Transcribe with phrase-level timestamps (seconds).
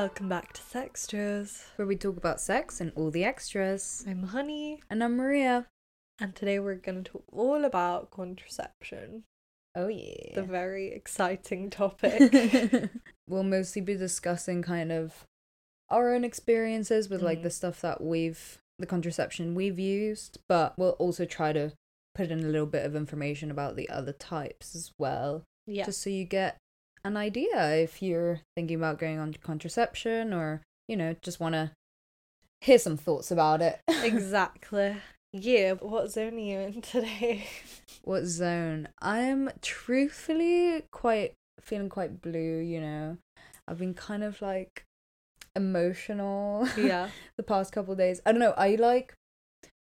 [0.00, 1.64] Welcome back to Sextras.
[1.76, 4.02] where we talk about sex and all the extras.
[4.08, 5.66] I'm Honey, And I'm Maria.
[6.18, 9.24] and today we're going to talk all about contraception,
[9.74, 10.34] Oh yeah.
[10.34, 12.32] the very exciting topic.
[13.28, 15.26] we'll mostly be discussing kind of
[15.90, 17.42] our own experiences with like Mhm.
[17.42, 21.74] the stuff that we've the contraception we've used, but we'll also try to
[22.14, 25.44] put in a little bit of information about the other types as well.
[25.66, 25.84] yeah.
[25.84, 26.56] Just so you get
[27.04, 31.72] an idea if you're thinking about going on contraception or, you know, just wanna
[32.60, 33.80] hear some thoughts about it.
[33.88, 34.96] exactly.
[35.32, 37.46] Yeah, what zone are you in today?
[38.02, 38.88] What zone?
[39.02, 43.18] I'm truthfully quite feeling quite blue, you know.
[43.68, 44.84] I've been kind of like
[45.54, 47.10] emotional yeah.
[47.36, 48.20] the past couple of days.
[48.24, 49.14] I don't know, I like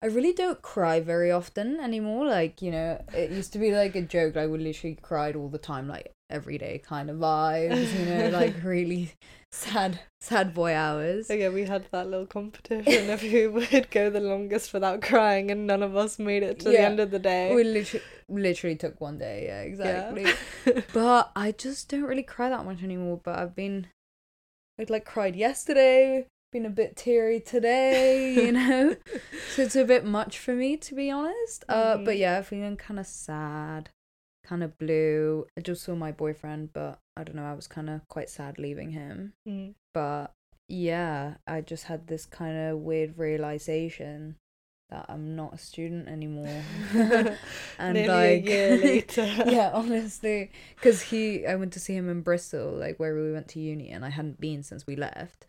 [0.03, 2.25] I really don't cry very often anymore.
[2.27, 4.35] Like, you know, it used to be like a joke.
[4.35, 8.29] I would literally cried all the time, like every day kind of vibes, you know,
[8.37, 9.11] like really
[9.51, 11.27] sad sad boy hours.
[11.27, 15.51] So yeah, we had that little competition of who would go the longest without crying,
[15.51, 17.53] and none of us made it to the end of the day.
[17.53, 20.25] We literally literally took one day, yeah, exactly.
[20.93, 23.19] but I just don't really cry that much anymore.
[23.23, 23.87] But I've been,
[24.79, 28.95] I'd like cried yesterday, been a bit teary today, you know.
[29.55, 31.63] so it's a bit much for me to be honest.
[31.67, 32.19] Uh, but Mhm.
[32.19, 33.89] yeah, feeling kind of sad,
[34.45, 35.45] kind of blue.
[35.57, 37.45] I just saw my boyfriend, but I don't know.
[37.45, 39.33] I was kind of quite sad leaving him.
[39.47, 39.73] Mm.
[39.93, 40.31] But
[40.67, 44.35] yeah, I just had this kind of weird realization
[44.89, 46.61] that I'm not a student anymore.
[47.79, 49.25] and Nearly like a year later.
[49.47, 53.47] yeah honestly because he i went to see him in bristol like where we went
[53.49, 55.47] to uni and i hadn't been since we left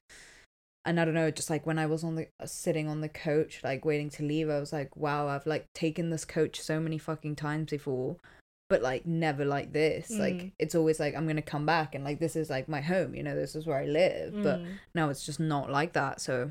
[0.85, 3.09] and i don't know just like when i was on the uh, sitting on the
[3.09, 6.81] coach like waiting to leave i was like wow i've like taken this coach so
[6.81, 8.17] many fucking times before
[8.71, 10.19] but like never like this Mm.
[10.19, 13.15] like it's always like i'm gonna come back and like this is like my home
[13.15, 14.79] you know this is where i live but Mm.
[14.95, 16.51] now it's just not like that so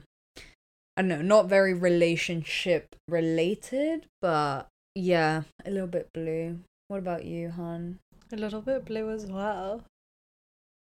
[0.96, 7.26] i don't know not very relationship related but yeah a little bit blue what about
[7.26, 8.00] you han
[8.32, 9.84] a little bit blue as well.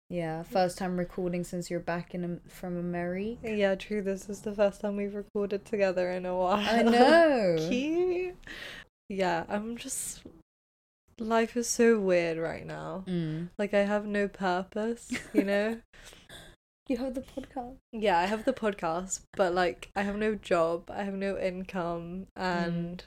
[0.09, 4.03] yeah first time recording since you're back in from america Yeah, true.
[4.03, 6.59] This is the first time we've recorded together in a while.
[6.59, 8.37] i know Cute.
[9.09, 10.23] Yeah, I'm just.
[11.21, 13.05] Life is so weird right now.
[13.07, 13.51] mm.
[13.59, 15.79] Like, I have no purpose, you know?
[16.89, 20.91] you have the podcast yeah, I have the podcast, but like, I have no job,
[20.91, 23.05] I have no income, and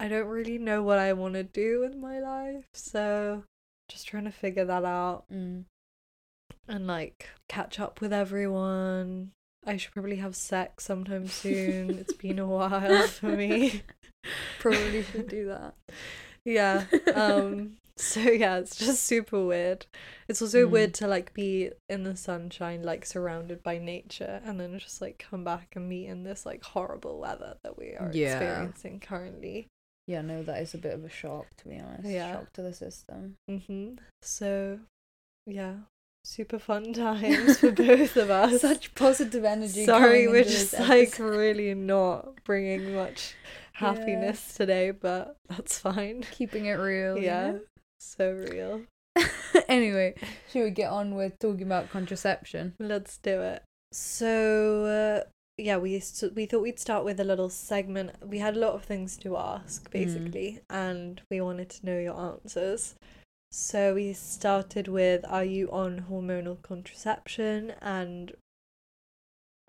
[0.00, 2.64] I don't really know what I want to do with my life.
[2.72, 3.44] So,
[3.90, 5.64] just trying to figure that out mm.
[6.66, 9.32] and like catch up with everyone.
[9.66, 11.90] I should probably have sex sometime soon.
[11.90, 13.82] it's been a while for me.
[14.60, 15.74] probably should do that
[16.44, 16.84] Yeah.
[17.14, 19.86] Um so yeah, it's just super weird.
[20.28, 20.70] It's also Mm.
[20.70, 25.18] weird to like be in the sunshine like surrounded by nature and then just like
[25.30, 28.34] come back and meet in this like horrible weather that we are Yeah.
[28.38, 29.66] experiencing currently.
[30.06, 32.32] yeah no that is a bit of a shock to be honest Yeah.
[32.32, 33.96] shock to the system Mm-hmm.
[34.22, 34.78] So
[35.46, 35.74] yeah,
[36.24, 38.60] super fun times for both of us.
[38.60, 43.34] such positive energy Sorry, we're just like really not bringing much
[43.78, 46.24] happiness today, but that's fine.
[46.30, 47.60] keeping it real you Yeah, know?
[47.98, 48.82] so real.
[49.68, 50.14] anyway,
[50.50, 52.74] should we get on with talking about contraception?
[52.78, 53.62] Let's do it.
[53.92, 54.84] So,
[55.24, 58.12] uh, yeah, we st- we thought we'd start with a little segment.
[58.24, 62.18] We had a lot of things to ask, basically, and we wanted to know your
[62.20, 62.94] answers.
[63.50, 68.32] So we started with, "Are you on hormonal contraception?" and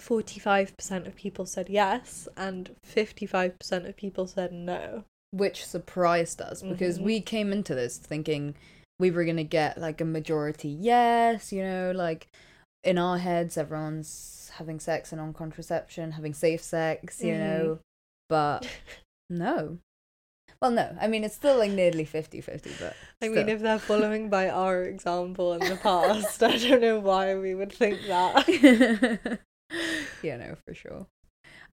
[0.01, 5.03] forty-five percent of people said yes, and fifty-five percent of people said no.
[5.31, 7.03] Which surprised us because Mhm.
[7.03, 8.55] we came into this thinking
[8.99, 12.27] we were gonna get like a majority yes, you know, like
[12.83, 17.39] in our heads everyone's having sex and on contraception, having safe sex, you Mhm.
[17.39, 17.79] know.
[18.29, 18.65] But
[19.29, 19.77] no.
[20.61, 23.49] Well no, I mean it's still like nearly 50-50, but I mean, still.
[23.49, 27.71] if they're following by our example in the past, I don't know why we would
[27.71, 29.39] think that.
[30.21, 31.07] yeah, no, for sure.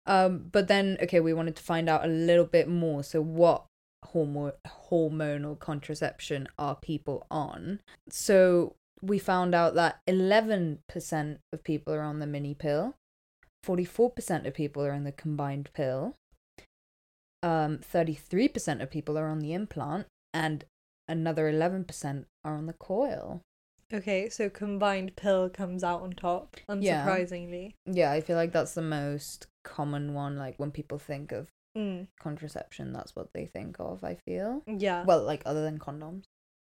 [0.06, 3.02] Um, but then okay, we wanted to find out a little bit more.
[3.02, 3.66] So, what
[4.04, 4.52] hormone
[4.90, 7.81] hormonal contraception are people on?
[8.08, 12.94] So we found out that eleven percent of people are on the mini pill,
[13.62, 16.14] forty four percent of people are on the combined pill,
[17.43, 20.64] um, thirty three percent of people are on the implant, and
[21.08, 23.43] another eleven percent are on the coil.
[23.93, 27.06] Okay, so combined pill comes out on top, Yeah.
[27.06, 27.75] unsurprisingly.
[27.87, 30.37] Yeah, I feel like that's the most common one.
[30.37, 32.09] Like when people think of Mm.
[32.19, 34.03] contraception, that's what they think of.
[34.03, 34.62] I feel.
[34.67, 35.05] Yeah.
[35.05, 36.25] Well, like other than condoms.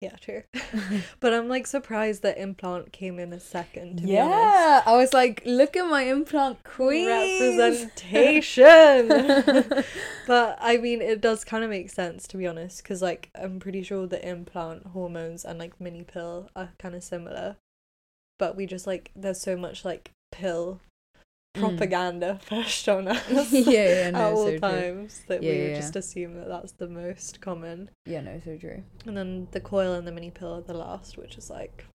[0.01, 0.45] Yeah, true.
[1.21, 3.99] but I'm like surprised that implant came in a second.
[3.99, 4.35] To be honest.
[4.35, 7.07] yeah, I was like, look at my implant queen.
[7.07, 9.09] representation.
[10.27, 13.61] but I mean, it does kind of make sense to be honest, because like I'm
[13.61, 17.57] pretty sure the implant hormones and like mini pill are kind of similar,
[18.39, 20.81] but we just like there's so much like pill.
[21.57, 21.61] Mm.
[21.61, 25.97] propaganda pushed on us yeah, yeah, at all so times that Yeah, we yeah, just
[25.97, 27.91] assume that that's the most common.
[28.07, 28.85] Yeah, no, so true.
[29.05, 31.87] And then the coil and the mini pill are the last, which is like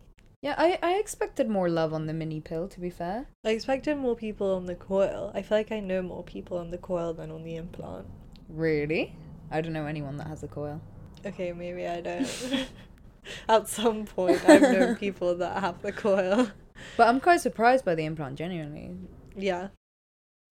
[0.42, 3.28] Yeah, I, I expected more love on the mini pill, to be fair.
[3.46, 5.32] I expected more people on the coil.
[5.34, 8.08] I feel like I know more people on the coil than on the implant.
[8.50, 9.16] Really?
[9.52, 10.82] I don't know anyone that has a coil.
[11.26, 12.68] Okay, maybe I don't.
[13.50, 16.52] At some point, I've known people that have the coil.
[16.98, 18.92] But I'm quite surprised by the implant, genuinely.
[19.38, 19.68] Yeah,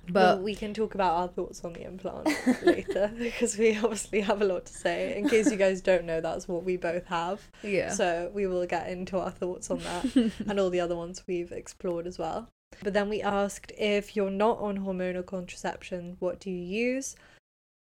[0.07, 2.29] But well, we can talk about our thoughts on the implant
[2.63, 5.17] later because we obviously have a lot to say.
[5.17, 7.49] In case you guys don't know, that's what we both have.
[7.63, 7.91] yeah.
[7.91, 11.53] So we will get into our thoughts on that and all the other ones we've
[11.53, 12.49] explored as well.
[12.83, 17.15] But then we asked if you're not on hormonal contraception, what do you use?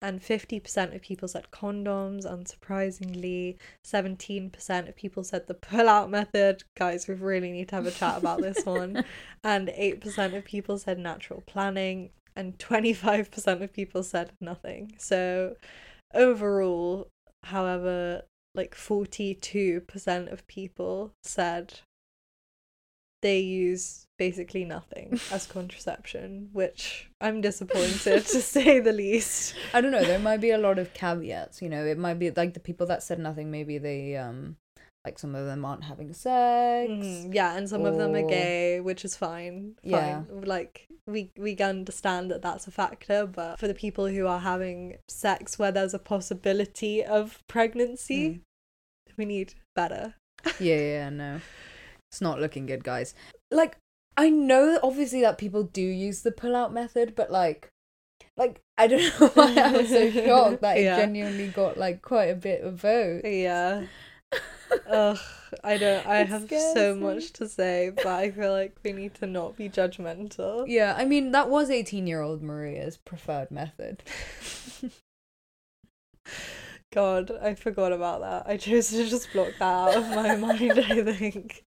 [0.01, 3.57] And 50% of people said condoms, unsurprisingly.
[3.85, 6.63] 17% of people said the pull out method.
[6.75, 9.03] Guys, we really need to have a chat about this one.
[9.43, 12.11] And 8% of people said natural planning.
[12.35, 14.93] And 25% of people said nothing.
[14.99, 15.55] So
[16.13, 17.07] overall,
[17.43, 18.23] however,
[18.53, 21.79] like 42% of people said
[23.21, 29.55] they use basically nothing as contraception, which I'm disappointed to say the least.
[29.73, 30.03] I don't know.
[30.03, 31.61] There might be a lot of caveats.
[31.61, 33.49] You know, it might be like the people that said nothing.
[33.51, 34.57] Maybe they um,
[35.05, 36.91] like some of them aren't having sex.
[36.91, 39.75] Mm, yeah, and some of them are gay, which is fine.
[39.83, 39.91] Fine.
[39.91, 40.21] Yeah.
[40.43, 44.39] Like we we can understand that that's a factor, but for the people who are
[44.39, 48.41] having sex where there's a possibility of pregnancy, Mm.
[49.17, 50.15] we need better.
[50.59, 51.41] Yeah, yeah, no,
[52.11, 53.13] it's not looking good, guys.
[53.51, 53.77] Like,
[54.15, 57.69] I know obviously that people do use the pull-out method, but like,
[58.35, 60.97] like I don't know why I was so shocked that it Yeah.
[60.97, 63.21] genuinely got like quite a bit of vote.
[63.25, 63.85] Yeah.
[64.89, 65.17] Ugh,
[65.63, 66.05] I don't.
[66.05, 67.01] I It have so me.
[67.01, 70.65] much to say, but I feel like we need to not be judgmental.
[70.67, 74.03] Yeah, I mean that was eighteen-year-old Maria's preferred method.
[76.91, 78.47] God, I forgot about that.
[78.51, 80.71] I chose to just block that out of my mind.
[80.79, 81.63] I think.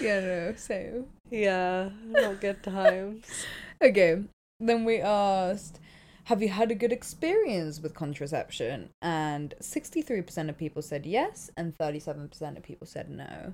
[0.00, 1.06] Yeah, no, same.
[1.30, 3.24] Yeah, not good times.
[3.82, 4.22] Okay,
[4.60, 5.78] then we asked,
[6.24, 8.88] have you had a good experience with contraception?
[9.02, 13.52] And 63% of people said yes, and 37% of people said no.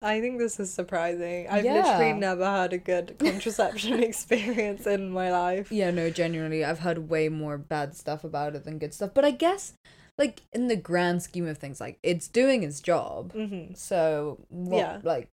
[0.00, 1.48] I think this is surprising.
[1.48, 1.82] I've Yeah.
[1.82, 5.72] literally never had a good contraception experience in my life.
[5.72, 9.10] Yeah, no, genuinely, I've heard way more bad stuff about it than good stuff.
[9.12, 9.72] But I guess,
[10.18, 13.32] like, in the grand scheme of things, like, it's doing its job.
[13.32, 15.00] hmm So, what, Yeah.
[15.02, 15.28] like,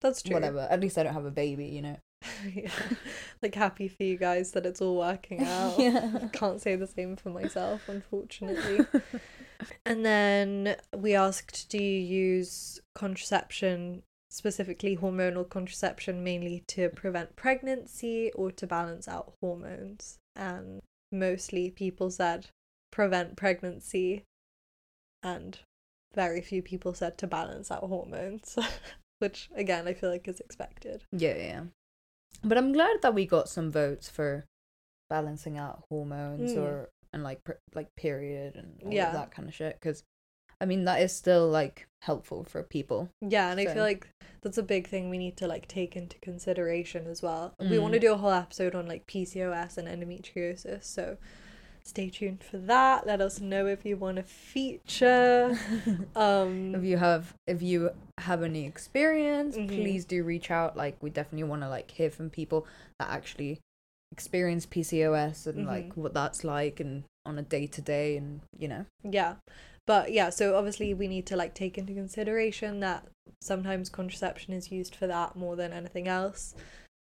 [0.00, 0.34] That's true.
[0.34, 0.66] whatever.
[0.70, 1.96] At least I don't have a baby, you know?
[2.52, 2.70] yeah.
[3.42, 5.78] Like happy for you guys that it's all working out.
[5.78, 6.28] yeah.
[6.32, 8.84] Can't say the same for myself, unfortunately.
[9.86, 18.32] and then we asked, do you use contraception, specifically hormonal contraception, mainly to prevent pregnancy
[18.34, 20.18] or to balance out hormones?
[20.34, 20.80] And
[21.12, 22.48] mostly people said
[22.90, 24.24] prevent pregnancy,
[25.22, 25.58] and
[26.14, 28.56] very few people said to balance out hormones,
[29.18, 31.02] which again I feel like is expected.
[31.12, 31.60] Yeah, yeah.
[32.44, 34.44] But I'm glad that we got some votes for
[35.10, 36.58] balancing out hormones Mm.
[36.62, 39.08] or and like per- like period and all Yeah.
[39.08, 40.02] of that kind of shit because
[40.60, 43.08] I mean that is still like helpful for people.
[43.22, 44.08] Yeah, and I feel like
[44.42, 47.54] that's a big thing we need to like take into consideration as well.
[47.58, 47.82] We Mm.
[47.82, 51.16] want to do a whole episode on like PCOS and endometriosis, so
[51.88, 53.06] stay tuned for that.
[53.06, 55.56] Let us know if you want to feature.
[56.16, 59.68] Um if you have if you have any experience, Mhm.
[59.68, 60.76] please do reach out.
[60.76, 62.66] Like we definitely want to like hear from people
[62.98, 63.58] that actually
[64.12, 65.96] experience PCOS and like Mhm.
[65.96, 68.84] what that's like and on a day to day and you know.
[69.02, 69.36] yeah.
[69.86, 73.06] But yeah, so obviously we need to like take into consideration that
[73.40, 76.54] sometimes contraception is used for that more than anything else.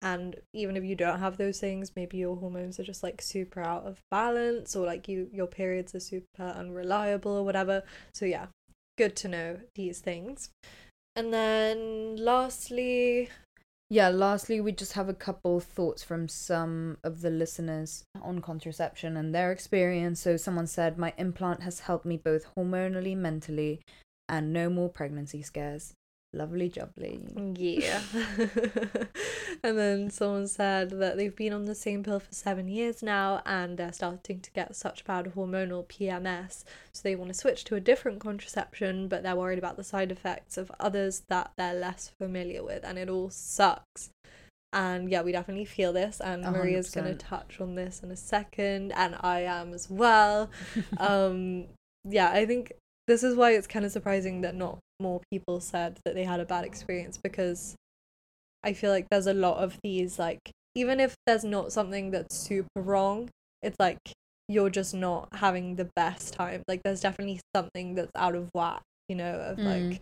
[0.06, 3.60] And even if you don't have those things, maybe your hormones are just like super
[3.60, 7.82] out of balance or like you your periods are super unreliable or whatever.
[8.14, 8.46] So yeah,
[8.96, 10.50] good to know these things.
[11.16, 13.30] And then lastly,
[13.90, 19.16] Yeah, lastly, we just have a couple thoughts from some of the listeners on contraception
[19.16, 20.20] and their experience.
[20.20, 23.80] So, someone said, My implant has helped me both hormonally, mentally,
[24.28, 25.94] and no more pregnancy scares.
[26.36, 27.18] Lovely jubbly.
[27.56, 28.02] Yeah.
[29.62, 33.40] and then someone said that they've been on the same pill for seven years now
[33.46, 36.64] and they're starting to get such bad hormonal PMS.
[36.92, 40.12] So they want to switch to a different contraception, but they're worried about the side
[40.12, 42.84] effects of others that they're less familiar with.
[42.84, 44.10] And it all sucks.
[44.74, 46.20] And yeah, we definitely feel this.
[46.20, 48.92] And A Maria's going to touch on this in a second.
[48.92, 50.50] And I am as well.
[50.98, 51.64] um,
[52.04, 52.72] yeah, I think
[53.06, 56.40] this is why it's kind of surprising that not more people said that they had
[56.40, 57.74] a bad experience because
[58.62, 60.40] I feel like there's a lot of these like
[60.74, 63.30] even if there's not something that's super wrong,
[63.62, 63.98] it's like
[64.48, 66.62] you're just not having the best time.
[66.68, 69.90] Like there's definitely something that's out of whack, you know, of Mm.
[69.90, 70.00] like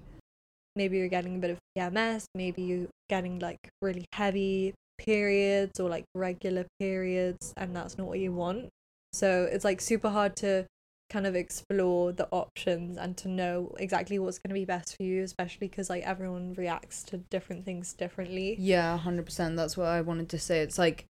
[0.76, 5.88] maybe you're getting a bit of PMS, maybe you're getting like really heavy periods or
[5.88, 8.68] like regular periods and that's not what you want.
[9.12, 10.66] So it's like super hard to
[11.11, 15.02] kind of explore the options and to know exactly what's going to be best for
[15.02, 18.56] you, especially because like everyone reacts to different things differently.
[18.58, 19.56] Yeah, hundred percent.
[19.56, 20.61] That's what I wanted to say.
[20.61, 21.06] It's like,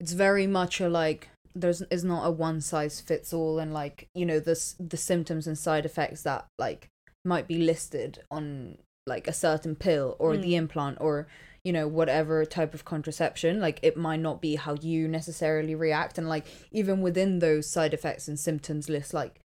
[0.00, 1.28] it's very much a like.
[1.54, 5.46] There's is not a one size fits all, and like you know this the symptoms
[5.46, 6.88] and side effects that like
[7.24, 10.58] might be listed on like a certain pill or the Mm.
[10.58, 11.26] implant or
[11.64, 16.18] you know whatever type of contraception like it might not be how you necessarily react
[16.18, 19.40] and like even within those side effects and symptoms list like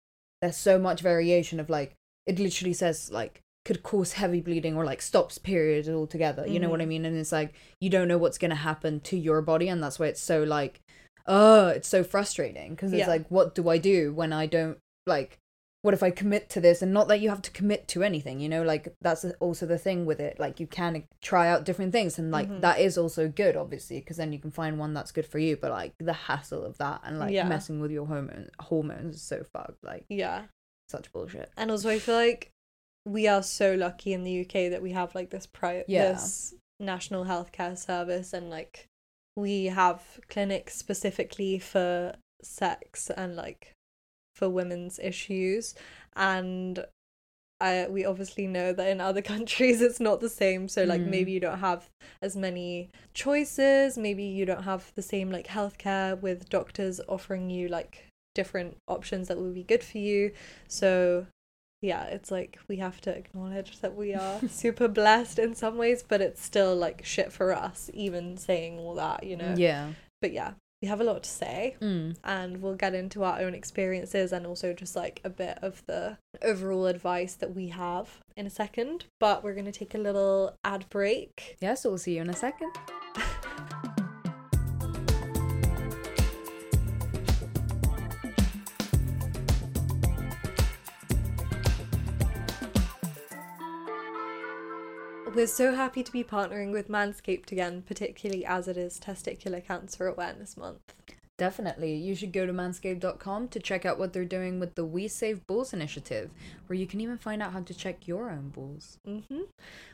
[0.42, 1.94] there's so much variation of like
[2.25, 6.70] it literally says like could cause heavy bleeding or like stops periods altogether you know
[6.70, 6.88] what i Mhm.
[6.88, 9.84] mean and it's like you don't know what's going to happen to your body and
[9.84, 10.82] that's why it's so like
[11.28, 13.08] oh it's so frustrating because it's Yeah.
[13.08, 15.38] like what do i do when i don't like
[15.81, 18.39] what if i commit to this and not that you have to commit to anything
[18.39, 21.91] you know like that's also the thing with it like you can try out different
[21.91, 22.62] things and like Mhm.
[22.62, 25.55] that is also good obviously because then you can find one that's good for you
[25.55, 27.48] but like the hassle of that and like Yeah.
[27.48, 30.45] messing with your hormone hormones is so fucked like Yeah.
[30.89, 32.51] such bullshit And also, I feel like
[33.05, 36.12] we are so lucky in the UK that we have like this pri- Yeah.
[36.12, 38.88] this national healthcare service, and like
[39.36, 43.74] we have clinics specifically for sex and like
[44.39, 45.75] for women's issues,
[46.15, 46.86] and
[47.62, 50.67] I we obviously know that in other countries it's not the same.
[50.67, 51.10] So like Mm.
[51.12, 51.89] maybe you don't have
[52.22, 53.98] as many choices.
[53.98, 59.27] Maybe you don't have the same like healthcare with doctors offering you like different options
[59.27, 60.31] that will be good for you.
[60.67, 61.27] So
[61.81, 66.03] yeah, it's like we have to acknowledge that we are super blessed in some ways,
[66.08, 69.55] but it's still like shit for us, even saying all that, you know.
[69.58, 69.88] yeah
[70.22, 72.15] But yeah, we have a lot to say, mm.
[72.24, 76.17] and we'll get into our own experiences and also just like a bit of the
[76.41, 79.05] overall advice that we have in a second.
[79.19, 81.57] But we're gonna take a little ad break.
[81.59, 82.71] yeah so we'll see you in a second
[95.39, 100.05] We're so happy to be partnering with Manscaped again, particularly as it is Testicular Cancer
[100.05, 100.93] Awareness Month.
[101.38, 101.96] Definitely.
[101.96, 105.48] You should go to manscaped.com to check out what they're doing with the We Save
[105.48, 106.29] Balls initiative,
[106.67, 108.98] where you can even find out how to check your own balls.
[109.05, 109.43] hmm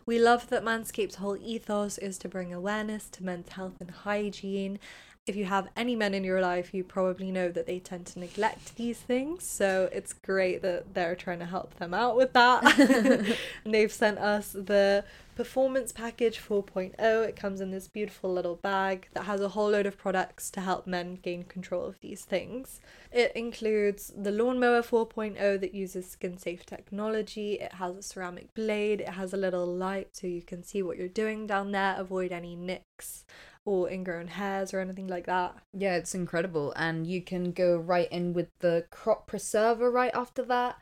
[0.07, 4.79] We love that Manscaped's whole ethos is to bring awareness to men's health and hygiene.
[5.27, 8.19] If you have any men in your life, you probably know that they tend to
[8.19, 9.43] neglect these things.
[9.43, 12.79] So it's great that they're trying to help them out with that.
[12.79, 13.35] and
[13.73, 15.03] they've sent us the
[15.35, 16.93] Performance Package 4.0.
[17.27, 20.61] It comes in this beautiful little bag that has a whole load of products to
[20.61, 22.79] help men gain control of these things.
[23.11, 27.53] It includes the Lawnmower 4.0 that uses skin safe technology.
[27.53, 29.01] It has a ceramic blade.
[29.01, 32.31] It has a little light so you can see what you're doing down there, avoid
[32.31, 33.25] any nicks
[33.65, 35.55] or ingrown hairs or anything like that.
[35.73, 36.71] Yeah, it's incredible.
[36.75, 40.77] And you can go right in with the Crop Preserver right after that,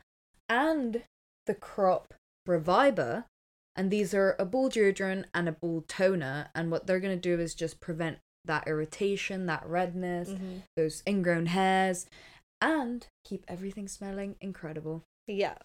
[0.48, 1.04] and
[1.46, 2.14] the Crop
[2.46, 3.24] Reviver.
[3.76, 6.48] And these are a ball deodorant and a ball toner.
[6.54, 10.58] And what they're going to do is just prevent that irritation, that redness, mm-hmm.
[10.76, 12.06] those ingrown hairs,
[12.60, 15.02] and keep everything smelling incredible.
[15.26, 15.56] Yeah.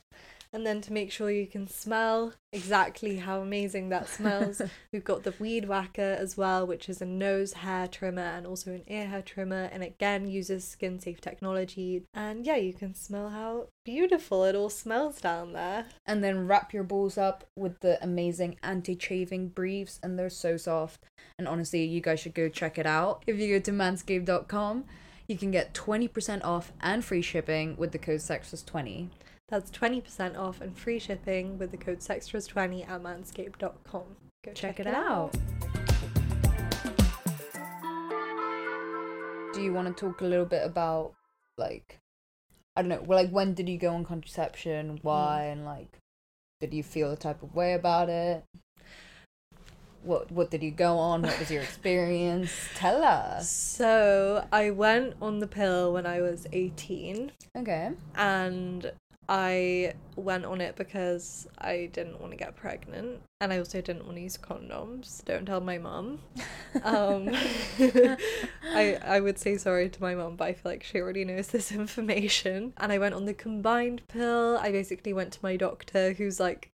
[0.51, 5.24] And then to make sure you can smell exactly how amazing that smells, we've got
[5.24, 9.06] the Weed Whacker as well, which is a nose hair trimmer and also an ear
[9.06, 12.03] hair trimmer, and again uses skin safe technology.
[12.15, 15.86] And yeah, you can smell how beautiful it all smells down there.
[16.06, 21.06] and then wrap your balls up with the amazing anti-chafing briefs and they're so soft
[21.38, 24.84] and honestly you guys should go check it out if you go to manscaped.com
[25.27, 29.10] you can get 20% off and free shipping with the code SEXTRAS20
[29.50, 34.03] That's 20% off and free shipping with the code SEXTRAS20 at manscaped.com.
[34.46, 35.36] Go check, it, out.
[39.53, 41.13] do you want to talk a little bit about
[41.58, 42.00] like
[42.77, 44.98] i don't know well like when did you go on contraception mm-hmm.
[45.08, 46.00] why and like
[46.60, 48.44] Did you feel a type of way about it?
[50.03, 51.22] What what did you go on?
[51.22, 52.51] What was your experience?
[52.75, 53.50] Tell us.
[53.50, 57.91] So I went on the pill when I was 18 Okay.
[58.15, 58.91] and
[59.31, 64.05] I went on it because I didn't want to get pregnant and I also didn't
[64.05, 65.24] want to use condoms.
[65.24, 66.17] Don't tell my mum.
[66.83, 67.29] Um,
[68.74, 71.50] I I would say sorry to my mum, but I feel like she already knows
[71.50, 72.74] this information.
[72.77, 74.57] And I went on the combined pill.
[74.57, 76.71] I basically went to my doctor, who's like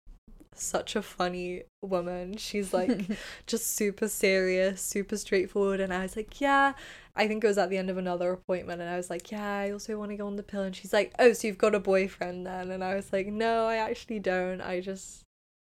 [0.54, 2.37] such a funny woman.
[2.37, 3.06] She's like
[3.47, 5.80] just super serious, super straightforward.
[5.80, 6.75] And I was like, yeah.
[7.14, 9.59] I think it was at the end of another appointment, and I was like, yeah,
[9.59, 10.62] I also want to go on the pill.
[10.62, 12.71] And she's like, oh, so you've got a boyfriend then?
[12.71, 14.62] And I was like, no, I actually don't.
[14.62, 15.23] I just,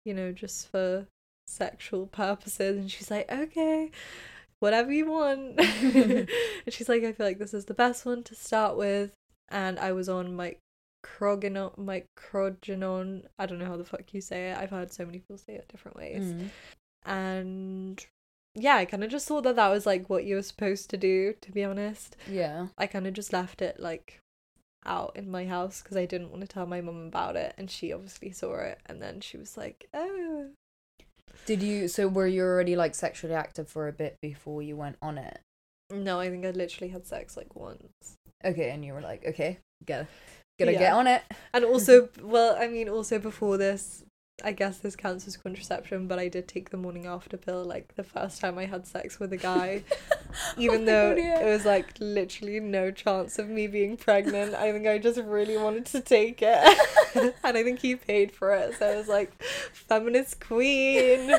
[0.04, 1.08] you know, just for
[1.46, 2.78] sexual purposes.
[2.78, 3.92] And she's like, okay,
[4.60, 5.60] whatever you want.
[5.60, 6.28] and
[6.70, 9.12] she's like, I feel like this is the best one to start with.
[9.50, 10.56] And I was on my
[11.04, 13.26] croginon, Microgynon.
[13.38, 14.58] I don't know how the fuck you say it.
[14.58, 16.24] I've heard so many people say it different ways.
[16.24, 16.50] Mm.
[17.06, 18.06] And
[18.60, 20.98] yeah, I kind of just thought that that was like what you were supposed to
[20.98, 22.18] do, to be honest.
[22.30, 22.68] Yeah.
[22.78, 24.20] I kind of just left it like
[24.86, 27.54] out in my house because I didn't want to tell my mum about it.
[27.58, 28.80] And she obviously saw it.
[28.88, 30.48] And then she was like, oh.
[31.46, 31.88] Did you?
[31.88, 35.40] So were you already like sexually active for a bit before you went on it?
[35.92, 38.16] No, I think I literally had sex like once.
[38.44, 40.08] Okay, and you were like, okay, gotta
[40.60, 40.80] gotta Yeah.
[40.80, 41.22] get on it.
[41.54, 44.04] And also, well, I mean, also before this,
[44.44, 47.96] I guess this counts as contraception, but I did take the morning after pill like
[47.96, 49.82] the first time I had sex with a guy.
[50.58, 51.40] Even Oh though God, yeah.
[51.40, 55.58] it was like literally no chance of me being pregnant, I think I just really
[55.58, 57.34] wanted to take it.
[57.44, 58.76] and I think he paid for it.
[58.78, 59.42] So I was like,
[59.74, 61.34] feminist queen.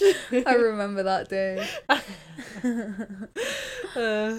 [0.46, 1.66] I remember that day.
[3.96, 4.38] Uh,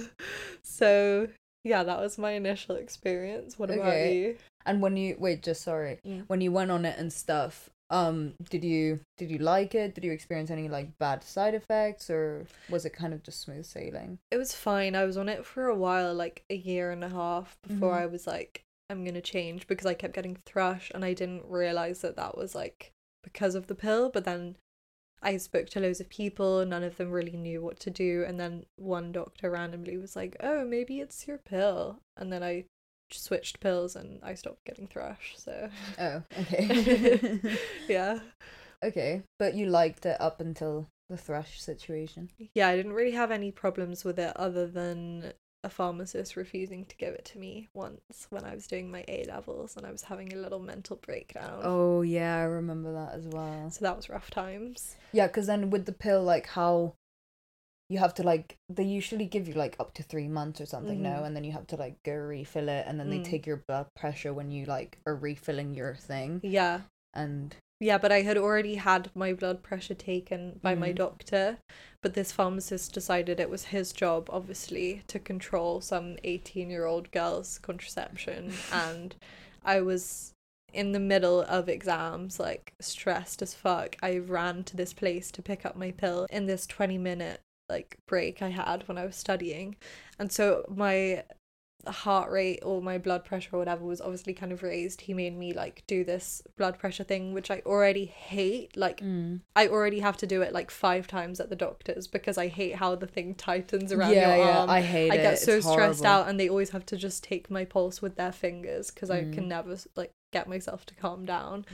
[0.64, 1.28] so
[1.66, 3.60] yeah, that was my initial experience.
[3.60, 4.18] What about Okay.
[4.18, 4.38] you?
[4.66, 6.24] And when you wait, just sorry, Mm.
[6.28, 9.96] when you went on it and stuff, um, did you did you like it?
[9.96, 13.66] Did you experience any like bad side effects, or was it kind of just smooth
[13.66, 14.20] sailing?
[14.32, 14.96] It was fine.
[14.96, 18.02] I was on it for a while, like a year and a half before Mhm.
[18.02, 22.02] I was like, I'm gonna change because I kept getting thrush and I didn't realize
[22.02, 22.92] that that was like
[23.24, 24.10] because of the pill.
[24.10, 24.58] But then
[25.22, 28.24] I spoke to loads of people, none of them really knew what to do.
[28.28, 32.00] And then one doctor randomly was like, Oh, maybe it's your pill.
[32.18, 32.66] And then I
[33.12, 35.36] switched pills and I stopped getting thrush.
[35.38, 37.40] So, Oh, okay.
[37.88, 38.20] yeah.
[38.84, 42.30] okay, but you liked it up until the thrush situation.
[42.54, 46.96] Yeah, I didn't really have any problems with it other than a pharmacist refusing to
[46.98, 50.04] give it to me once when I was doing my A levels and I was
[50.04, 51.62] having a little mental breakdown.
[51.64, 53.70] Oh yeah, I remember that as well.
[53.72, 54.96] So that was rough times.
[55.12, 56.94] Yeah, because then with the pill, like how
[57.90, 61.02] you have to like they usually give you like up to three months or something,
[61.02, 61.26] no, Mhm.
[61.28, 63.24] and then you have to like go refill it, and then they Mm.
[63.24, 66.82] take your blood pressure when you like are refilling your thing, Yeah.
[67.14, 70.96] and Yeah, but I had already had my blood pressure taken by my Mhm.
[70.96, 71.60] doctor,
[72.02, 77.12] but this pharmacist decided it was his job, obviously, to control some 18 year old
[77.12, 78.52] girl's contraception.
[78.74, 79.16] and
[79.64, 80.34] I was
[80.74, 83.96] in the middle of exams, like stressed as fuck.
[84.02, 87.98] I ran to this place to pick up my pill in this 20 minute like
[88.08, 89.76] break I had when I was studying.
[90.20, 91.24] And so my
[91.86, 95.02] heart rate or my blood pressure or whatever was obviously kind of raised.
[95.02, 98.76] He made me like do this blood pressure thing, which I already hate.
[98.76, 99.42] Like, Mm.
[99.56, 102.76] I already have to do it like five times at the doctor's because I hate
[102.76, 104.70] how the thing tightens around yeah, your yeah, arm.
[104.70, 105.22] I hate I it.
[105.22, 106.06] get it's so stressed horrible.
[106.08, 109.22] out, and they always have to just take my pulse with their fingers because I
[109.24, 109.34] Mm.
[109.34, 111.66] can never like get myself to calm down.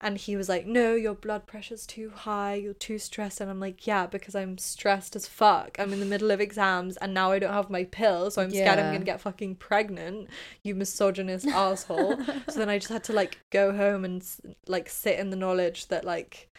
[0.00, 2.54] And he was like, "No, your blood pressure's too high.
[2.54, 5.76] You're too stressed." And I'm like, "Yeah, because I'm stressed as fuck.
[5.78, 8.50] I'm in the middle of exams, and now I don't have my pill, so I'm
[8.50, 10.28] scared I'm gonna get fucking pregnant.
[10.62, 14.22] You misogynist asshole." so then I just had to like go home and
[14.66, 16.50] like sit in the knowledge that like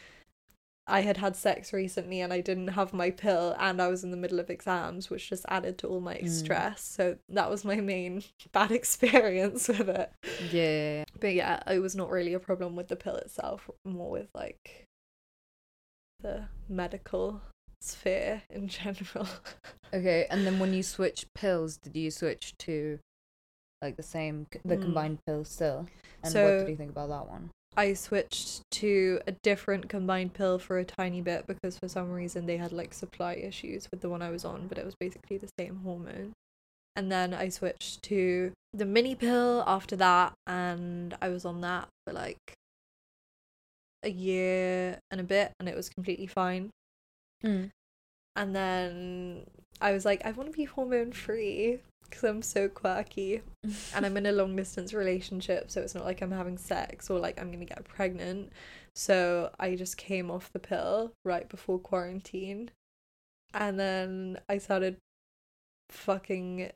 [0.88, 4.10] I had had sex recently and I didn't have my pill and I was in
[4.10, 6.28] the middle of exams, which just added to all my Mm.
[6.28, 6.82] stress.
[6.82, 8.22] So that was my main
[8.52, 10.10] bad experience with it.
[10.50, 11.04] Yeah.
[11.20, 14.86] But yeah, it was not really a problem with the pill itself, more with like
[16.20, 17.40] the medical
[17.80, 19.28] sphere in general.
[19.94, 22.98] Okay, and then when you switch pills, did you switch to
[23.80, 24.82] like the same the Mm.
[24.82, 25.86] combined pill still?
[26.22, 27.48] And what So- did you think about that one?
[27.76, 32.46] I switched to a different combined pill for a tiny bit because for some reason
[32.46, 35.38] they had like supply issues with the one I was on, but it was basically
[35.38, 36.32] the same hormone.
[36.96, 41.88] And then I switched to the mini pill after that, and I was on that
[42.04, 42.54] for like
[44.02, 46.70] a year and a bit, and it was completely fine.
[47.44, 47.70] Mm.
[48.34, 49.46] And then
[49.80, 51.80] I was like, I want to be hormone free.
[52.08, 53.42] Because I'm so quirky
[53.94, 57.18] and I'm in a long distance relationship, so it's not like I'm having sex or
[57.18, 58.52] like I'm gonna get pregnant.
[58.94, 62.70] So I just came off the pill right before quarantine,
[63.54, 64.96] and then I started
[65.90, 66.70] fucking.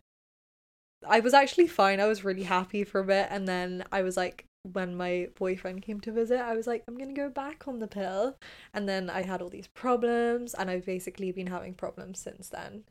[1.06, 1.98] I was actually fine.
[2.00, 5.82] I was really happy for a bit, and then I was like, when my boyfriend
[5.82, 8.36] came to visit, I was like, I'm gonna go back on the pill,
[8.72, 12.84] and then I had all these problems, and I've basically been having problems since then.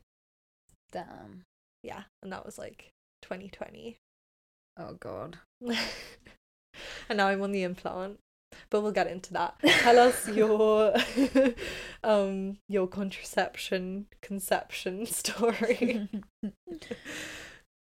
[0.90, 1.44] Damn.
[1.82, 2.90] Yeah, and that was like
[3.22, 3.96] 2020.
[4.78, 5.38] Oh god.
[7.08, 8.18] and now I'm on the implant.
[8.70, 9.54] But we'll get into that.
[9.66, 10.94] Tell us your
[12.04, 16.08] um your contraception conception story.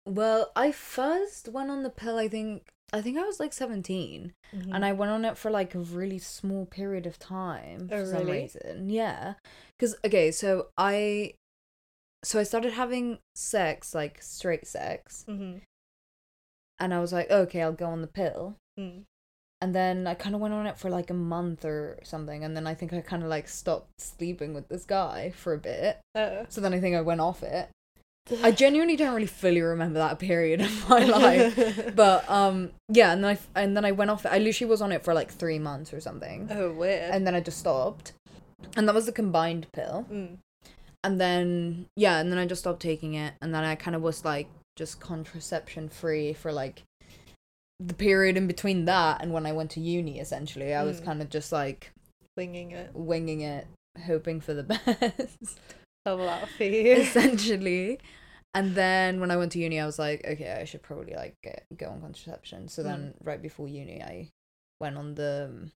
[0.06, 4.32] well, I first went on the pill I think I think I was like 17
[4.56, 4.72] Mm-hmm.
[4.72, 8.06] and I went on it for like a really small period of time Oh, for
[8.06, 8.88] some reason.
[8.88, 9.34] Yeah.
[9.78, 11.34] Cuz okay, so I
[12.24, 15.58] so I started having sex like straight sex hmm
[16.80, 19.02] and I was like, "Okay, I'll go on the pill." Mm.
[19.60, 22.56] And then I kind of went on it for like a month or something and
[22.56, 25.98] then I think I kind of like stopped sleeping with this guy for a bit.
[26.14, 26.46] Oh.
[26.48, 27.68] So then I think I went off it.
[28.44, 31.96] I genuinely don't really fully remember that period of my life.
[31.96, 34.30] But um yeah, and then I f- and then I went off it.
[34.30, 36.48] I literally was on it for like 3 months or something.
[36.52, 37.10] oh weird.
[37.12, 38.12] And then I just stopped.
[38.76, 40.06] And that was the combined pill.
[40.12, 40.38] Mm.
[41.04, 44.02] And then yeah, and then I just stopped taking it and then I kind of
[44.02, 46.82] was like just contraception free for like
[47.80, 50.74] the period in between that and when I went to uni essentially.
[50.74, 51.04] I was Mm.
[51.04, 51.92] kind of just like
[52.36, 52.90] Winging it.
[52.94, 53.66] winging it,
[54.06, 55.60] hoping for the best.
[56.04, 56.90] Double out fee.
[56.90, 57.98] essentially.
[58.54, 61.34] And then when I went to uni, I was like, okay, I should probably like
[61.44, 62.66] get, go on contraception.
[62.68, 64.28] So then right before uni, I
[64.80, 65.70] went on the.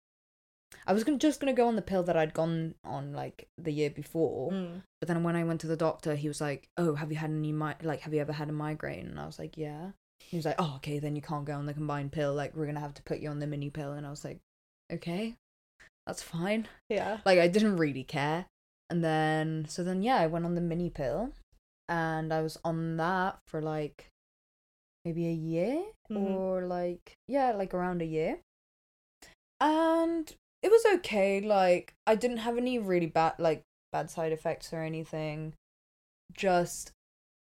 [0.88, 3.72] I was gonna, just gonna go on the pill that I'd gone on like the
[3.72, 4.82] year before, Mm.
[5.00, 7.30] but then when I went to the doctor, he was like, "Oh, have you had
[7.30, 10.38] any mi- like have you ever had a migraine?" And I was like, "Yeah." He
[10.38, 12.34] was like, "Oh, okay, then you can't go on the combined pill.
[12.34, 14.40] Like we're gonna have to put you on the mini pill." And I was like,
[14.92, 15.36] "Okay,
[16.08, 17.20] that's fine." Yeah.
[17.26, 18.46] like I didn't really care.
[18.90, 21.32] And then so then yeah, I went on the mini pill
[21.90, 24.08] and I was on that for like
[25.06, 26.36] maybe a year Mhm.
[26.36, 28.40] or like yeah, like around a year.
[29.60, 34.72] And it was okay, like I didn't have any really bad like bad side effects
[34.74, 35.54] or anything.
[36.34, 36.92] Just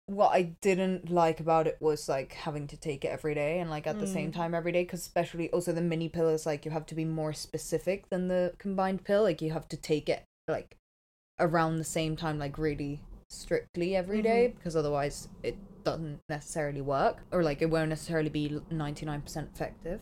[0.07, 3.69] what I didn't like about it was like having to take it every day and
[3.69, 4.35] like at the same Mm.
[4.35, 7.05] time every day because especially also the mini pill is like you have to be
[7.05, 10.77] more specific than the combined pill like you have to take it like
[11.39, 17.17] around the same time like really strictly every day because otherwise it doesn't necessarily work
[17.31, 19.99] or like it won't necessarily be 99% effective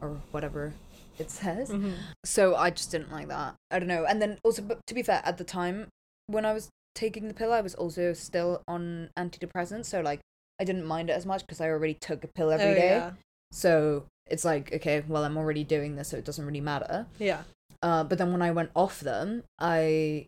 [0.00, 0.72] or whatever
[1.20, 1.94] it says Mhm.
[2.24, 3.54] so I just didn't like that.
[3.70, 4.04] I don't know.
[4.04, 5.88] And then also, but to be fair, at the time
[6.26, 9.86] when I was taking the pill, I was also still on antidepressants.
[9.86, 10.20] So like,
[10.60, 12.90] I didn't mind it as much because I already took a pill every oh, day.
[12.90, 13.12] Yeah.
[13.52, 17.06] So it's like, okay, well, I'm already doing this, so it doesn't really matter.
[17.18, 17.42] Yeah.
[17.82, 20.26] Uh, but then when I went off them, I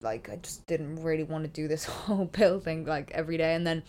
[0.00, 3.54] like I just didn't really want to do this whole pill thing like every day.
[3.54, 3.82] And then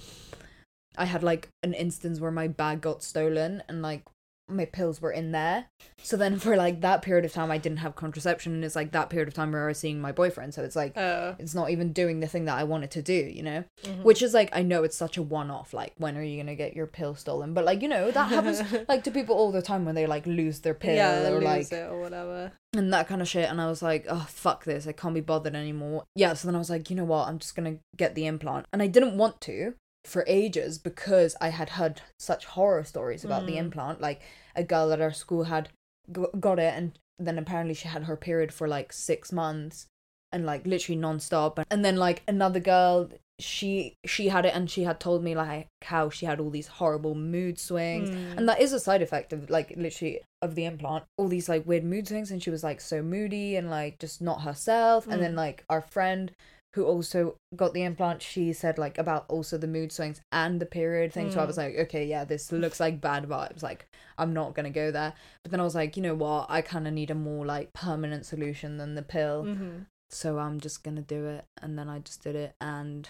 [0.97, 4.03] I had like an instance where my bag got stolen and like
[4.49, 5.65] my pills were in there.
[6.01, 8.91] So then for like that period of time, I didn't have contraception, and it's like
[8.91, 10.53] that period of time where I was seeing my boyfriend.
[10.53, 11.35] So it's like Oh.
[11.39, 13.63] it's not even doing the thing that I wanted to do, you know.
[13.83, 14.03] Mhm.
[14.03, 15.73] Which is like I know it's such a one-off.
[15.73, 17.53] Like when are you gonna get your pill stolen?
[17.53, 20.25] But like you know that happens like to people all the time when they like
[20.27, 22.51] lose their pill yeah, or like or whatever.
[22.75, 25.21] and that kind of shit and i was like oh fuck this i can't be
[25.21, 28.15] bothered anymore yeah so then i was like you know what i'm just gonna get
[28.15, 29.73] the implant and i didn't want to
[30.05, 33.57] for ages because i had heard such horror stories about the Mm.
[33.65, 34.21] implant like
[34.55, 35.69] a girl at our school had
[36.13, 39.87] g- got it and then apparently she had her period for like six months
[40.31, 44.69] and like literally non-stop and, and then like another girl she she had it and
[44.69, 48.37] she had told me like how she had all these horrible mood swings Mm.
[48.37, 51.65] and that is a side effect of like literally of the implant all these like
[51.65, 55.21] weird mood swings and she was like so moody and like just not herself and
[55.21, 55.37] then Mm.
[55.37, 56.31] like our friend
[56.75, 60.65] who also got the implant she said like about also the mood swings and the
[60.65, 61.59] period thing so i was Mm.
[61.59, 63.85] like okay yeah this looks like bad vibes like
[64.17, 66.87] i'm not gonna go there but then i was like you know what i kind
[66.87, 69.85] of need a more like permanent solution than the pill Mhm.
[70.09, 73.09] so i'm just gonna do it and then i just did it and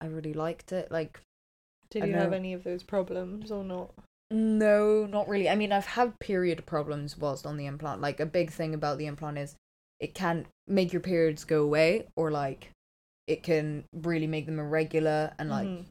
[0.00, 1.20] i really liked it like
[1.90, 3.90] Did you don't have any of those problems or not?
[4.28, 5.48] No, not really.
[5.48, 8.00] I mean, I've had period problems whilst on the implant.
[8.00, 9.54] Like a big thing about the implant is
[10.00, 12.70] it can make your periods go away or like
[13.26, 15.84] it can really make them irregular and like Mhm.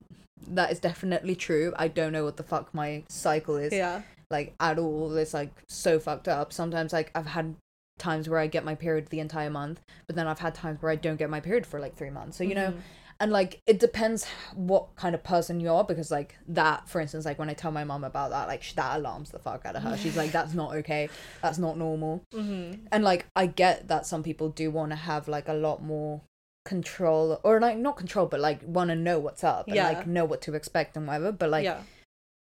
[0.47, 1.73] that is definitely true.
[1.77, 4.01] I don't know what the fuck my cycle is yeah.
[4.29, 5.15] like at all.
[5.17, 6.53] It's like so fucked up.
[6.53, 7.55] Sometimes like I've had
[7.97, 10.91] times where I get my period the entire month, but then I've had times where
[10.91, 12.37] I don't get my period for like 3 months.
[12.37, 12.79] So you know, Mhm.
[13.19, 17.25] And like it depends what kind of person you are because like that for instance
[17.25, 19.83] like when i tell my mom about that like that alarms the fuck out of
[19.83, 21.07] her she's like that's not okay
[21.41, 22.85] that's not normal Mm-hmm.
[22.91, 26.21] and like i get that some people do want to have like a lot more
[26.65, 30.25] control or like not control but like want to know what's up and like know
[30.25, 31.81] what to expect and whatever but like yeah.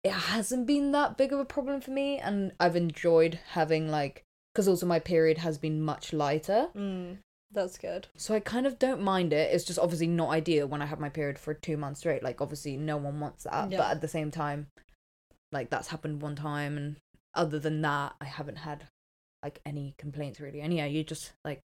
[0.02, 4.22] it hasn't been that big of a problem for me and i've enjoyed having like
[4.52, 7.18] because also my period has been much lighter Mm.
[7.54, 8.08] That's good.
[8.16, 9.54] so I kind of don't mind it.
[9.54, 12.22] It's just obviously not ideal when I have my period for two months straight.
[12.22, 13.70] Like obviously no one wants that.
[13.70, 13.78] Yeah.
[13.78, 14.66] But at the same time,
[15.52, 16.96] like that's happened one time and
[17.34, 18.84] other than that, I haven't had
[19.42, 20.60] like any complaints really.
[20.60, 21.62] And yeah, you just like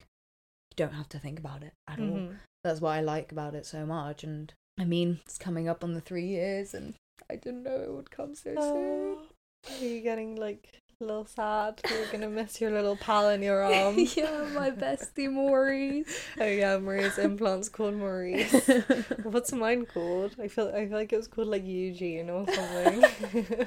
[0.70, 2.06] you don't have to think about it at all.
[2.06, 2.36] Mhm.
[2.62, 4.22] That's what I like about it so much.
[4.22, 6.94] And I mean, it's coming up on the three years and
[7.28, 8.58] I didn't know it would come so soon.
[8.58, 9.22] Oh,
[9.68, 11.80] are you getting like a little sad?
[11.90, 13.96] You're gonna miss your little pal in your arm.
[14.16, 16.06] yeah, my bestie Maurice.
[16.40, 18.52] Oh yeah, Maurice implant's called Maurice.
[19.22, 20.36] What's mine called?
[20.40, 23.66] I feel I feel like it was called like Eugene or something.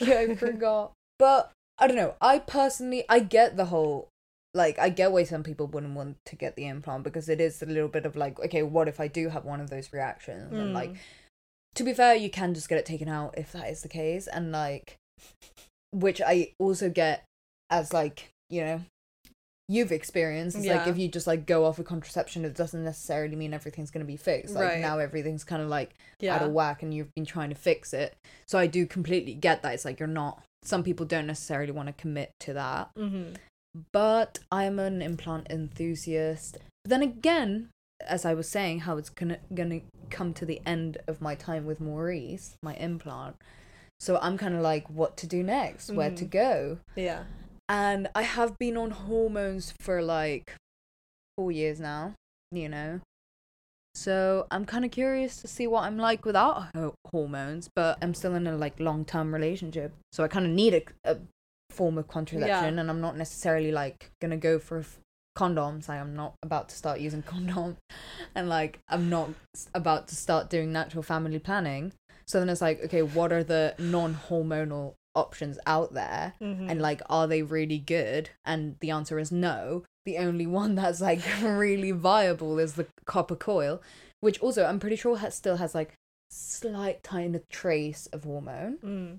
[0.00, 0.92] yeah, I forgot.
[1.18, 2.14] But I don't know.
[2.20, 4.08] I personally, I get the whole,
[4.54, 7.62] like, I get why some people wouldn't want to get the implant because it is
[7.62, 10.52] a little bit of like, okay, what if I do have one of those reactions?
[10.52, 10.96] And like, Mm.
[11.74, 14.26] to be fair, you can just get it taken out if that is the case,
[14.26, 14.96] and like,
[15.92, 17.24] which I also get
[17.70, 18.80] as like, you know.
[19.70, 23.36] You've experienced it's like if you just like go off of contraception, it doesn't necessarily
[23.36, 24.54] mean everything's gonna be fixed.
[24.54, 24.80] Like Right.
[24.80, 26.36] now everything's kind of like yeah.
[26.36, 28.16] out of whack and you've been trying to fix it.
[28.46, 29.74] So I do completely get that.
[29.74, 32.88] It's like you're not some people don't necessarily want to commit to that.
[32.96, 33.34] Mm-hmm.
[33.92, 36.58] But I'm an implant enthusiast.
[36.84, 37.68] But then again,
[38.06, 41.66] as I was saying, how it's gonna gonna come to the end of my time
[41.66, 43.36] with Maurice, my implant.
[44.00, 45.90] So I'm kind of like, what to do next?
[45.90, 46.30] Where to Mhm.
[46.30, 46.78] go?
[46.94, 47.24] Yeah.
[47.68, 50.54] And I have been on hormones for like
[51.36, 52.14] four years now,
[52.50, 53.00] you know.
[53.94, 58.14] So I'm kind of curious to see what I'm like without ho- hormones, but I'm
[58.14, 60.82] still in a like long term relationship, so I kind of need a,
[61.12, 61.18] a
[61.70, 65.00] form of contraception, and I'm not necessarily like gonna go for f-
[65.36, 65.88] condoms.
[65.88, 67.76] I'm not about to start using condoms,
[68.36, 69.30] and like I'm not
[69.74, 71.92] about to start doing natural family planning.
[72.28, 76.34] So then it's like, okay, what are the non hormonal options out there?
[76.40, 76.70] Mm-hmm.
[76.70, 81.00] and like are they really good and the answer is no the only one that's
[81.00, 83.82] like really viable is the copper coil
[84.20, 85.94] which also i'm pretty sure has, still has like
[86.30, 89.18] slight tiny trace of hormone Mm.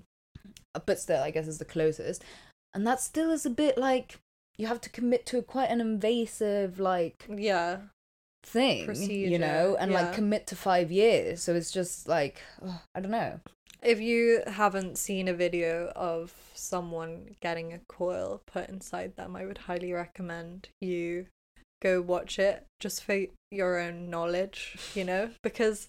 [0.86, 2.24] but still i guess is the closest
[2.72, 4.18] and that still is a bit like
[4.56, 7.78] you have to commit to quite an invasive like Yeah.
[8.42, 10.02] Thing you know and yeah.
[10.02, 12.40] like commit to five years so it's just like
[12.94, 13.38] i don't know
[13.82, 19.46] If you haven't seen a video of someone getting a coil put inside them, I
[19.46, 21.26] would highly recommend you
[21.80, 25.30] go watch it just for your own knowledge, you know?
[25.42, 25.88] Because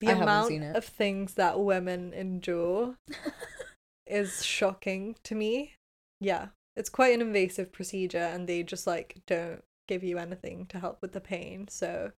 [0.00, 2.96] the I amount of things that women endure
[4.06, 5.74] is shocking to me.
[6.20, 6.48] Yeah.
[6.76, 10.98] It's quite an invasive procedure and they just like don't give you anything to help
[11.02, 11.66] with the pain.
[11.68, 12.12] So,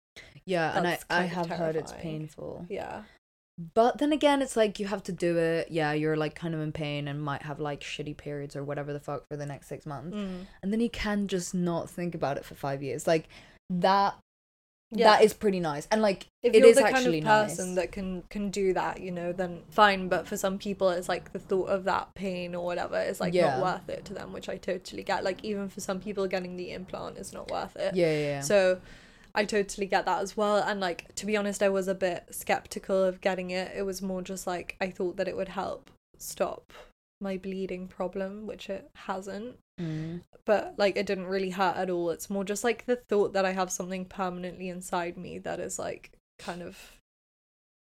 [0.43, 3.03] yeah and i i have heard it's painful yeah.
[3.75, 5.67] But then again, it's like you have to do it.
[5.69, 8.91] Yeah, you're like kind of in pain and might have like shitty periods or whatever
[8.91, 10.17] the fuck for the next six months.
[10.17, 10.47] Mm.
[10.63, 13.05] And then you can just not think about it for five years.
[13.05, 13.27] Like
[13.69, 14.15] that,
[14.93, 15.05] Yeah.
[15.11, 15.87] that is pretty nice.
[15.89, 17.75] And like if it you're is the kind actually of person nice.
[17.75, 21.31] that can can do that you know then fine but for some people it's like
[21.31, 23.57] the thought of that pain or whatever is like Yeah.
[23.57, 26.57] not worth it to them which i totally get like even for some people getting
[26.57, 28.41] the implant is not worth it yeah, yeah, yeah.
[28.41, 28.81] so
[29.35, 32.25] i totally get that as well and like to be honest i was a bit
[32.31, 35.89] skeptical of getting it it was more just like i thought that it would help
[36.17, 36.73] stop
[37.21, 40.21] my bleeding problem which it hasn't Mm.
[40.45, 42.11] but like it didn't really hurt at all.
[42.11, 45.79] It's more just like the thought that I have something permanently inside me that is
[45.79, 46.77] like kind of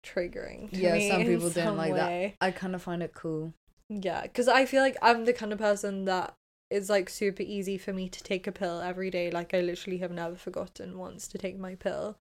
[0.06, 0.70] triggering.
[0.72, 2.34] To Yeah, me some people don't some like that.
[2.42, 3.54] I kind of find it cool.
[3.90, 6.36] Yeah, because I feel like I'm the kind of person that
[6.70, 9.32] is like super easy for me to take a pill every day.
[9.32, 12.18] Like I literally have never forgotten once to take my pill.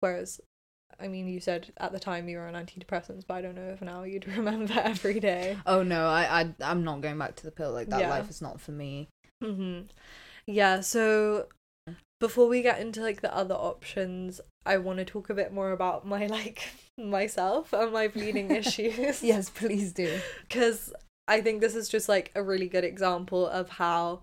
[0.00, 0.40] Whereas,
[1.02, 3.70] I mean, you said at the time you were on antidepressants, but I don't know
[3.70, 5.56] if now you'd remember every day.
[5.66, 7.72] Oh no, I, I, I'm not going back to the pill.
[7.72, 8.10] Like that Yeah.
[8.10, 9.08] life is not for me.
[9.42, 9.86] Mm-hmm.
[10.46, 11.46] Yeah, so
[12.20, 15.72] before we get into like the other options, I want to talk a bit more
[15.72, 16.62] about my like
[16.98, 19.22] myself and my bleeding issues.
[19.22, 20.20] yes, please do.
[20.42, 20.92] Because
[21.28, 24.20] I think this is just like a really good example of how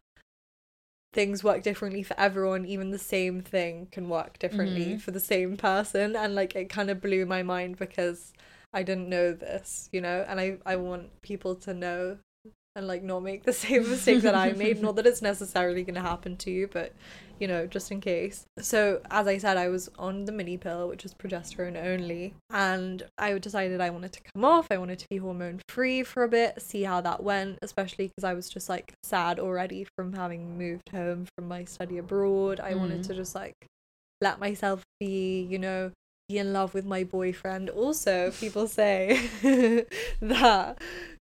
[1.14, 2.66] things work differently for everyone.
[2.66, 5.02] Even the same thing can work differently Mhm.
[5.02, 6.16] for the same person.
[6.16, 8.34] And like it kind of blew my mind because
[8.74, 12.20] I didn't know this, you know, and I, I want people to know
[12.76, 14.82] and like not make the same mistake that I made.
[14.82, 16.94] Not that it's necessarily going to happen to you, but
[17.40, 18.44] you know, just in case.
[18.60, 23.04] So, as I said, I was on the mini pill, which is progesterone only, and
[23.18, 24.68] I decided I wanted to come off.
[24.70, 28.26] I wanted to be hormone free for a bit, see how that went, especially because
[28.26, 32.60] I was just like sad already from having moved home from my study abroad.
[32.60, 33.08] I wanted Mm.
[33.08, 33.54] to just like
[34.22, 35.92] let myself be, you know,
[36.28, 37.70] be in love with my boyfriend.
[37.70, 39.30] Also, people say
[40.22, 40.78] that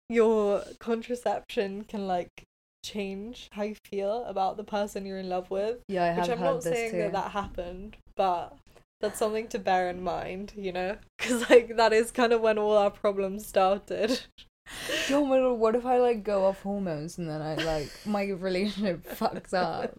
[0.10, 2.43] your contraception can like
[2.84, 5.80] change how you feel about the person you're in love with.
[5.88, 6.98] Yeah, I have Which I'm heard not this saying too.
[7.00, 8.58] that that happened, but
[9.02, 10.98] that's something to bear in mind, you know?
[11.17, 14.22] Because, like, that is kind of when all our problems started.
[15.10, 18.26] Yo, my lord, what if I like go off hormones and then I like my
[18.28, 19.98] relationship fucks up?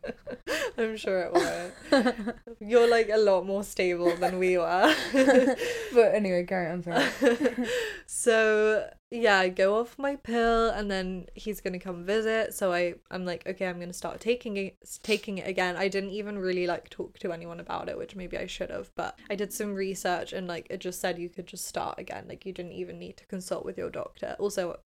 [0.79, 2.37] I'm sure it won't.
[2.61, 4.95] You're, like, a lot more stable than we were.
[5.13, 6.83] but anyway, carry on.
[6.83, 7.67] Sorry.
[8.07, 12.53] so yeah i go off my pill and then he's gonna come visit.
[12.53, 15.77] So i i'm like okay i'm gonna start taking it taking it again.
[15.77, 18.91] I didn't even really like talk to anyone about it which maybe i should have
[18.95, 22.27] but i did some research and like it just said you could just start again.
[22.29, 24.37] Like you didn't even need to consult with your doctor.
[24.39, 24.79] Also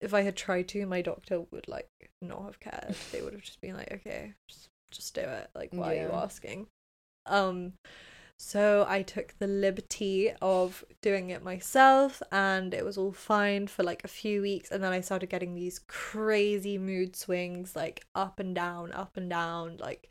[0.00, 1.88] if i had tried to my doctor would like
[2.20, 2.96] not have cared.
[3.12, 5.50] They would have just been like okay just, just do it.
[5.54, 6.66] Like why are you asking?
[7.26, 7.74] Um
[8.44, 13.84] so I took the liberty of doing it myself and it was all fine for
[13.84, 18.40] like a few weeks and then I started getting these crazy mood swings like up
[18.40, 20.10] and down, up and down, like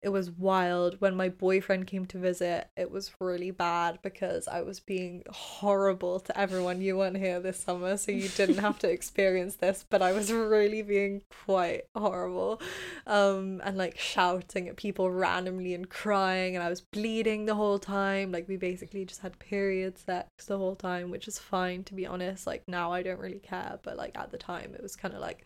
[0.00, 1.00] it was wild.
[1.00, 6.20] When my boyfriend came to visit, it was really bad because I was being horrible
[6.20, 6.80] to everyone.
[6.80, 10.32] You weren't here this summer, so you didn't have to experience this, but I was
[10.32, 12.60] really being quite horrible.
[13.08, 17.80] Um, and like shouting at people randomly and crying, and I was bleeding the whole
[17.80, 18.30] time.
[18.30, 22.06] Like, we basically just had period sex the whole time, which is fine to be
[22.06, 22.46] honest.
[22.46, 25.20] Like, now I don't really care, but like at the time, it was kind of
[25.20, 25.44] like,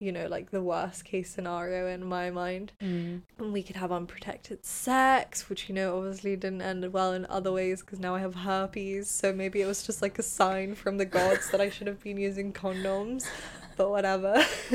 [0.00, 3.22] you know, like the worst case scenario in my mind Mm.
[3.38, 7.52] and we could have unprotected sex, which you know obviously didn't end well in other
[7.52, 9.08] ways because now I have herpes.
[9.08, 12.02] So maybe it was just like a sign from the gods that I should have
[12.02, 13.26] been using condoms,
[13.76, 14.44] but whatever.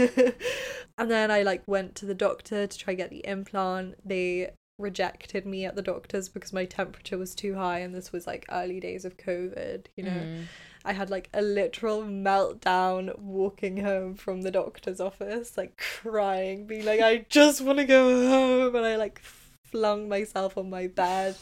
[0.97, 3.95] and then I like went to the doctor to try to get the implant.
[4.05, 8.25] They rejected me at the doctor's because my temperature was too high and this was
[8.25, 10.43] like early days of covid you know Mm.
[10.85, 16.85] I had like a literal meltdown walking home from the doctor's office, like crying, being
[16.85, 18.75] like, I just want to go home.
[18.75, 19.21] And I like
[19.65, 21.35] flung myself on my bed.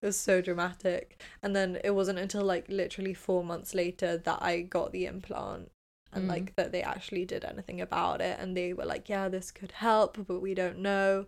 [0.00, 1.20] It was so dramatic.
[1.42, 5.70] And then it wasn't until like literally four months later that I got the implant
[6.12, 6.28] and Mm.
[6.28, 8.38] like that they actually did anything about it.
[8.40, 11.26] And they were like, yeah, this could help, but we don't know.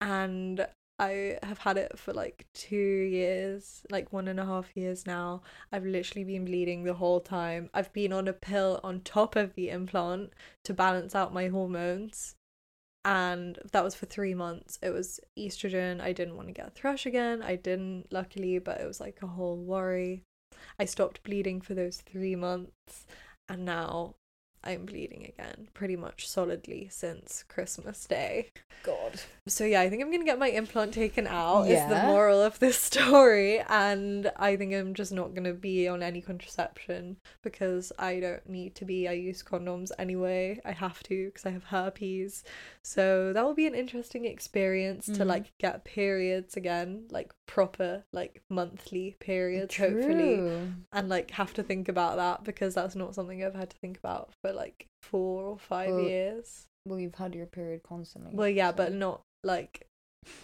[0.00, 0.66] And
[0.98, 5.42] I have had it for like two years, like one and a half years now.
[5.70, 7.70] I've literally been bleeding the whole time.
[7.72, 10.32] I've been on a pill on top of the implant
[10.64, 12.34] to balance out my hormones.
[13.04, 14.78] And that was for three months.
[14.82, 16.00] It was estrogen.
[16.00, 17.42] I didn't want to get a thrush again.
[17.42, 20.24] I didn't, luckily, but it was like a whole worry.
[20.80, 23.06] I stopped bleeding for those three months.
[23.48, 24.16] And now
[24.64, 28.50] I'm bleeding again, pretty much solidly since Christmas Day.
[28.82, 29.20] God.
[29.46, 31.62] So yeah, I think I'm gonna get my implant taken out.
[31.68, 36.02] Is the moral of this story, and I think I'm just not gonna be on
[36.02, 39.08] any contraception because I don't need to be.
[39.08, 40.60] I use condoms anyway.
[40.64, 42.44] I have to because I have herpes.
[42.82, 45.26] So that will be an interesting experience to Mhm.
[45.26, 50.40] like get periods again, like proper like monthly periods, hopefully
[50.92, 53.98] and like have to think about that because that's not something I've had to think
[53.98, 56.66] about for like four or five Well, years.
[56.86, 58.32] Well, you've had your period constantly.
[58.34, 59.86] Well, yeah, but not like,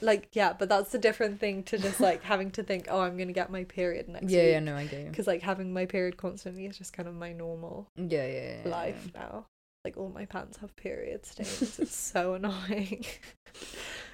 [0.01, 3.17] like yeah, but that's a different thing to just like having to think, oh, I'm
[3.17, 4.51] gonna get my period next yeah, week.
[4.53, 5.11] yeah, no, I get you.
[5.11, 8.69] Because like having my period constantly is just kind of my normal Yeah, yeah, yeah.
[8.71, 9.47] life now.
[9.85, 11.79] Like all my pants have period stains.
[11.79, 13.05] it's so annoying.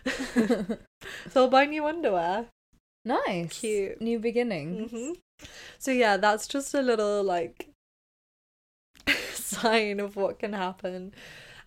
[0.35, 0.77] so
[1.37, 2.47] I'll buy new underwear.
[3.05, 3.59] Nice.
[3.61, 4.01] Cute.
[4.01, 4.91] New beginnings.
[4.91, 5.13] hmm
[5.79, 7.69] So yeah, that's just a little like
[9.33, 11.13] sign of what can happen.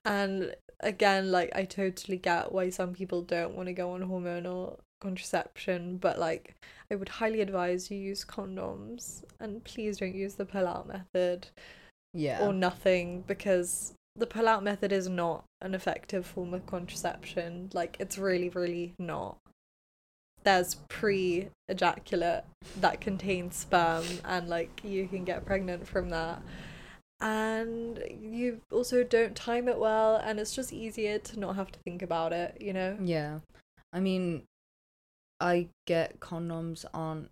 [0.05, 4.79] And again, like I totally get why some people don't want to go on hormonal
[5.01, 6.55] contraception, but like
[6.91, 11.47] I would highly advise you use condoms and please don't use the pull out method
[12.13, 12.45] Yeah.
[12.45, 17.69] or nothing because the pull out method is not an effective form of contraception.
[17.73, 19.37] Like it's really, really not.
[20.43, 22.43] There's pre ejaculate
[22.79, 26.41] that contains sperm and like you can get pregnant from that.
[27.21, 31.79] And you also don't time it well and it's just easier to not have to
[31.79, 32.97] think about it, you know?
[33.01, 33.39] Yeah.
[33.93, 34.43] I mean,
[35.39, 37.29] I get condoms aren't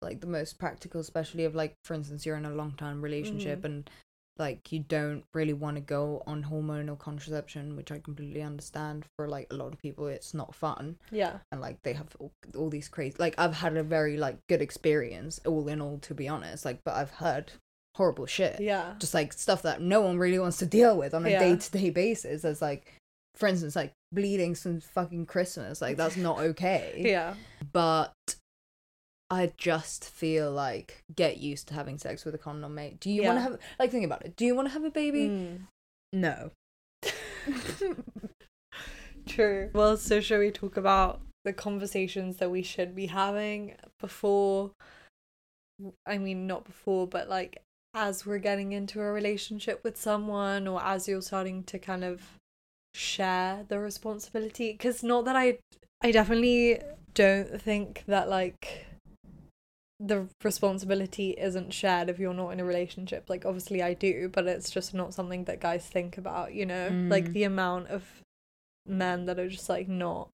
[0.00, 3.62] like the most practical, especially if like for instance you're in a long term relationship
[3.62, 3.64] Mhm.
[3.64, 3.90] and
[4.38, 9.28] like you don't really want to go on hormonal contraception which i completely understand for
[9.28, 11.38] like a lot of people it's not fun Yeah.
[11.50, 14.62] and like they have all, all these crazy like i've had a very like good
[14.62, 17.52] experience all in all to be honest like but i've heard
[17.96, 18.94] horrible shit Yeah.
[18.98, 21.40] just like stuff that no one really wants to deal with on a Yeah.
[21.40, 22.94] day-to-day basis as like
[23.34, 27.34] for instance like bleeding since fucking christmas like that's not okay Yeah.
[27.72, 28.12] but
[29.30, 32.98] I just feel like get used to having sex with a condom, mate.
[33.00, 34.36] Do you want to have like think about it?
[34.36, 35.28] Do you want to have a baby?
[35.28, 35.58] Mm.
[36.12, 36.50] No.
[39.26, 39.70] True.
[39.74, 44.72] Well, so shall we talk about the conversations that we should be having before?
[46.06, 47.62] I mean, not before, but like
[47.94, 52.22] as we're getting into a relationship with someone or as you're starting to kind of
[52.94, 54.72] share the responsibility.
[54.72, 55.58] Because not that I,
[56.02, 56.80] I definitely
[57.14, 58.87] don't think that like
[60.00, 63.28] the responsibility isn't shared if you're not in a relationship.
[63.28, 66.88] Like, obviously, I do, but it's just not something that guys think about, you know?
[67.08, 67.32] Like, Mm.
[67.32, 68.22] the amount of
[68.86, 70.30] men that are just like not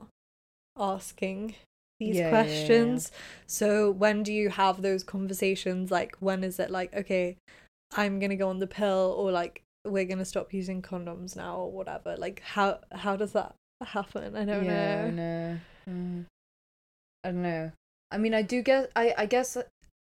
[0.76, 1.54] asking
[1.98, 2.30] these Yeah, yeah, yeah.
[2.30, 3.12] questions.
[3.46, 5.90] So, when do you have those conversations?
[5.90, 7.36] Like, when is it like, okay,
[7.92, 11.70] I'm gonna go on the pill, or like, we're gonna stop using condoms now, or
[11.72, 12.16] whatever?
[12.16, 14.36] Like, how how does that happen?
[14.36, 15.06] I don't yeah, know.
[15.06, 15.60] I know.
[15.88, 16.26] Mm.
[17.24, 17.72] I don't know.
[18.14, 18.86] I mean, I do guess.
[18.96, 19.56] I I guess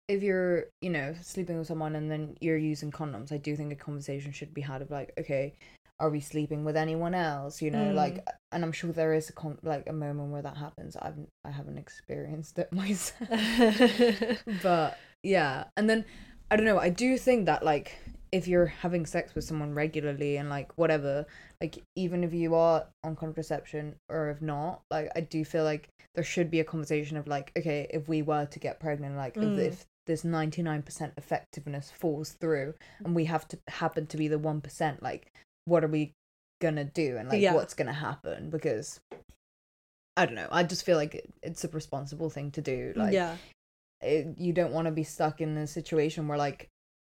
[0.08, 3.74] if you're, you know, sleeping with someone and then you're using condoms, I do think
[3.74, 5.54] a conversation should be had of like, okay,
[6.00, 7.62] are we sleeping with anyone else?
[7.62, 7.96] You know, Mm.
[7.96, 10.96] like, and I'm sure there is a con- like a moment where that happens.
[10.96, 13.30] I've I haven't experienced it myself.
[14.64, 16.04] but yeah and then
[16.52, 17.98] i don't know i do think that like
[18.34, 21.24] if you're having sex with someone regularly and like whatever
[21.62, 25.88] like even if you are on contraception or if not like i do feel like
[26.16, 29.36] there should be a conversation of like okay if we were to get pregnant like
[29.36, 29.58] Mm.
[29.60, 32.74] if, if this 99% effectiveness falls through
[33.06, 35.32] and we have to happen to be the 1% like
[35.66, 36.12] what are we
[36.60, 37.54] gonna do and like Yeah.
[37.54, 39.00] what's gonna happen because
[40.18, 43.38] i don't know i just feel like it's a responsible thing to do like yeah.
[44.02, 46.70] it, you don't want to be stuck in a situation where like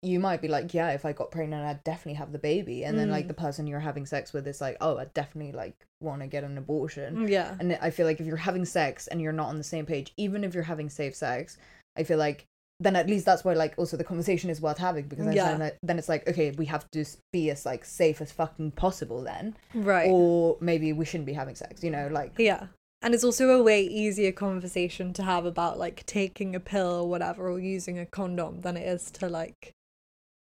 [0.06, 2.98] you might be like yeah if i got pregnant i'd definitely have the baby and
[2.98, 3.30] then like Mm.
[3.30, 6.44] the person you're having sex with is like oh i definitely like want to get
[6.44, 7.56] an abortion Yeah.
[7.60, 10.14] and i feel like if you're having sex and you're not on the same page
[10.18, 11.58] even if you're having safe sex
[11.98, 12.46] i feel like
[12.82, 15.58] then at least that's why like also the conversation is worth having because then, Yeah.
[15.58, 19.24] then, then it's like okay we have to be as like safe as fucking possible
[19.24, 20.10] then Right.
[20.12, 22.68] or maybe we shouldn't be having sex you know like Yeah.
[23.02, 27.08] And it's also a way easier conversation to have about like taking a pill or
[27.10, 29.74] whatever or using a condom than it is to like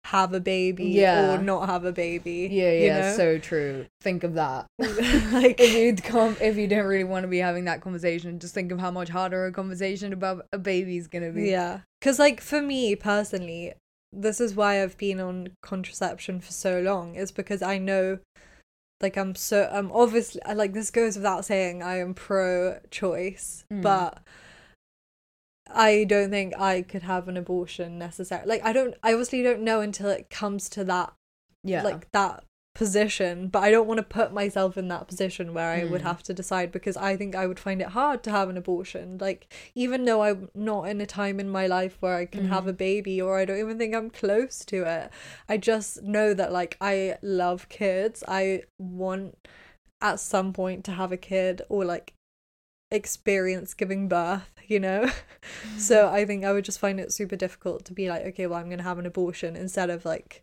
[0.05, 1.35] have a baby Yeah.
[1.35, 2.49] or not have a baby.
[2.51, 3.15] yeah you yeah know?
[3.17, 7.27] so true think of that like if you'd come if you don't really want to
[7.29, 11.07] be having that conversation just think of how much harder a conversation about a baby's
[11.07, 11.79] gonna be Yeah.
[12.01, 13.73] Cuz like for me personally,
[14.11, 18.19] this is why I've been on contraception for so long is because I know
[19.01, 23.81] like I'm so I'm obviously like this goes without saying I am pro choice, Mm.
[23.81, 24.19] but
[25.75, 28.47] I don't think I could have an abortion necessarily.
[28.47, 31.13] Like I don't I obviously don't know until it comes to that
[31.63, 32.43] yeah like that
[32.75, 36.05] position, but I don't want to put myself in that position where I would Mm.
[36.05, 39.19] have to decide because I think I would find it hard to have an abortion.
[39.21, 42.63] Like even though I'm not in a time in my life where I can have
[42.63, 42.69] Mhm.
[42.69, 45.11] a baby or I don't even think I'm close to it.
[45.47, 48.23] I just know that like I love kids.
[48.27, 49.47] I want
[50.01, 52.13] at some point to have a kid or like
[52.91, 55.09] experience giving birth, you know?
[55.77, 58.59] so I think I would just find it super difficult to be like, okay, well,
[58.59, 60.41] I'm going to have an abortion instead of like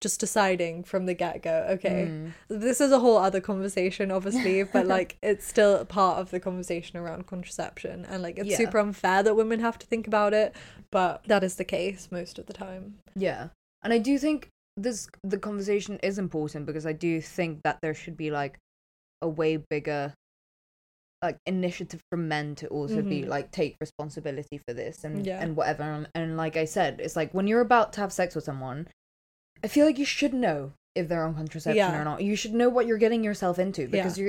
[0.00, 2.32] just deciding from the get go, okay, Mm.
[2.48, 6.96] this is a whole other conversation, obviously, but like it's still part of the conversation
[6.98, 8.04] around contraception.
[8.04, 8.56] And like it's Yeah.
[8.56, 10.54] super unfair that women have to think about it,
[10.90, 12.98] but that is the case most of the time.
[13.14, 13.48] yeah
[13.84, 17.92] and i do think this the conversation is important because i do think that there
[17.94, 18.56] should be like
[19.20, 20.14] a way bigger
[21.22, 23.28] like initiative from men to also be Mhm.
[23.28, 25.40] like take responsibility for this and Yeah.
[25.40, 28.34] and whatever and, and like i said it's like when you're about to have sex
[28.34, 28.88] with someone
[29.62, 32.00] i feel like you should know if they're on contraception Yeah.
[32.00, 34.24] or not you should know what you're getting yourself into because Yeah.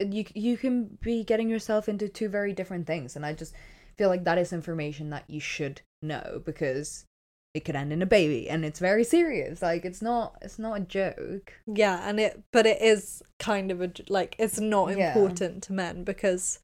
[0.00, 3.52] you're you you can be getting yourself into two very different things and i just
[3.98, 7.04] feel like that is information that you should know because
[7.56, 10.76] it could end in a baby and it's very serious like it's not it's not
[10.76, 15.08] a joke Yeah, and it, but it is kind of a like it's not Yeah.
[15.08, 16.60] important to men because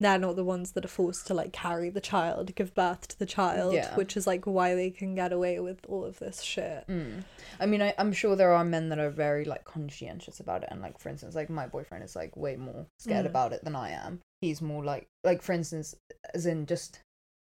[0.00, 3.18] they're not the ones that are forced to like carry the child, give birth to
[3.18, 3.94] the child, Yeah.
[3.94, 6.84] which is like why they can get away with all of this shit.
[6.88, 7.22] mm.
[7.60, 10.68] i mean I, i'm sure there are men that are very like conscientious about it
[10.72, 13.28] and like for instance like my boyfriend is like way more scared Mm.
[13.30, 15.94] about it than i am he's more like like for instance
[16.34, 16.98] as in just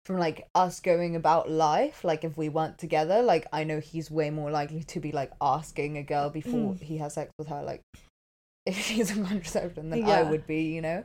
[0.05, 4.11] from like us going about life, like if we weren't together, like I know he's
[4.11, 6.81] way more likely to be like asking a girl before Mm.
[6.81, 7.81] he has sex with her, like
[8.65, 11.03] if she's a contraception than I would be, you know.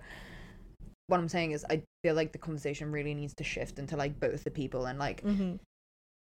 [1.06, 4.20] What I'm saying is, I feel like the conversation really needs to shift into like
[4.20, 5.56] both the people and like Mm-hmm.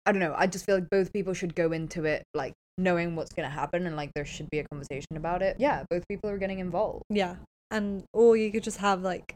[0.05, 0.33] I don't know.
[0.37, 3.87] I just feel like both people should go into it like knowing what's gonna happen
[3.87, 5.57] and like there should be a conversation about it.
[5.59, 7.03] Yeah, both people are getting involved.
[7.09, 7.35] Yeah.
[7.71, 9.35] And or you could just have like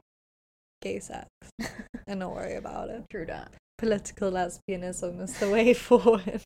[0.82, 1.28] gay sex
[2.08, 3.04] and don't worry about it.
[3.10, 3.52] True that.
[3.78, 6.42] Political lesbianism is the way forward.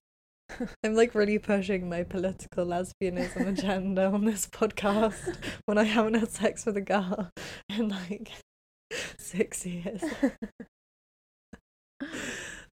[0.84, 6.30] I'm like really pushing my political lesbianism agenda on this podcast when I haven't had
[6.30, 7.30] sex with a girl
[7.70, 8.32] in like
[9.18, 10.04] six years.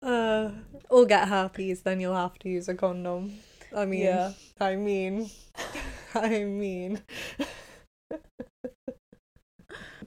[0.02, 0.52] Uh,
[0.90, 3.34] or get herpes, then you'll have to use a condom.
[3.76, 4.32] I mean, Yeah.
[4.60, 5.30] I mean,
[6.16, 7.02] I mean.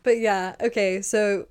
[0.03, 1.47] But yeah, okay, so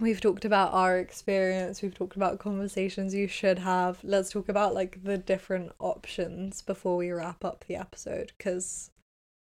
[0.00, 3.98] we've talked about our experience, we've talked about conversations you should have.
[4.02, 8.90] Let's talk about like the different options before we wrap up the episode because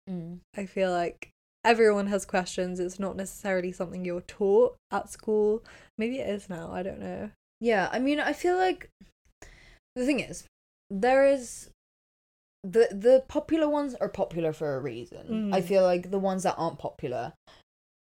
[0.09, 0.41] Mm.
[0.57, 1.31] I feel like
[1.64, 2.81] everyone has questions.
[2.81, 5.62] It's not necessarily something you're taught at school.
[5.99, 7.31] Maybe it is now, I don't know.
[7.61, 8.89] Yeah, I mean, I feel like
[9.95, 10.47] the thing is,
[10.89, 11.70] there is
[12.62, 15.53] the the popular ones are popular for a reason.
[15.53, 15.64] I Mhm.
[15.64, 17.35] feel like the ones that aren't popular,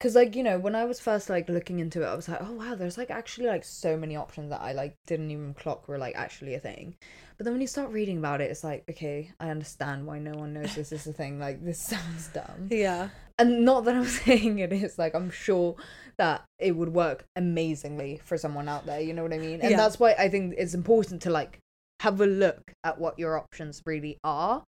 [0.04, 2.40] because like you know, when I was first like looking into it, I was like,
[2.42, 5.88] oh wow, there's like actually like so many options that I like didn't even clock
[5.88, 6.98] were like actually a thing.
[7.38, 10.34] But then when you start reading about it, it's like, okay, I understand why no
[10.34, 11.40] one knows this is a thing.
[11.40, 13.10] Like this sounds dumb Yeah.
[13.40, 15.78] and not that I'm saying it is like I'm sure
[16.18, 19.62] that it would work amazingly for someone out there, you know what I mean?
[19.62, 19.78] And Yeah.
[19.78, 21.60] that's why I think it's important to like
[22.02, 24.66] have a look at what your options really are.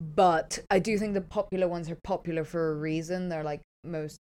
[0.00, 3.28] But I do think the popular ones are popular for a reason.
[3.28, 4.18] They're like most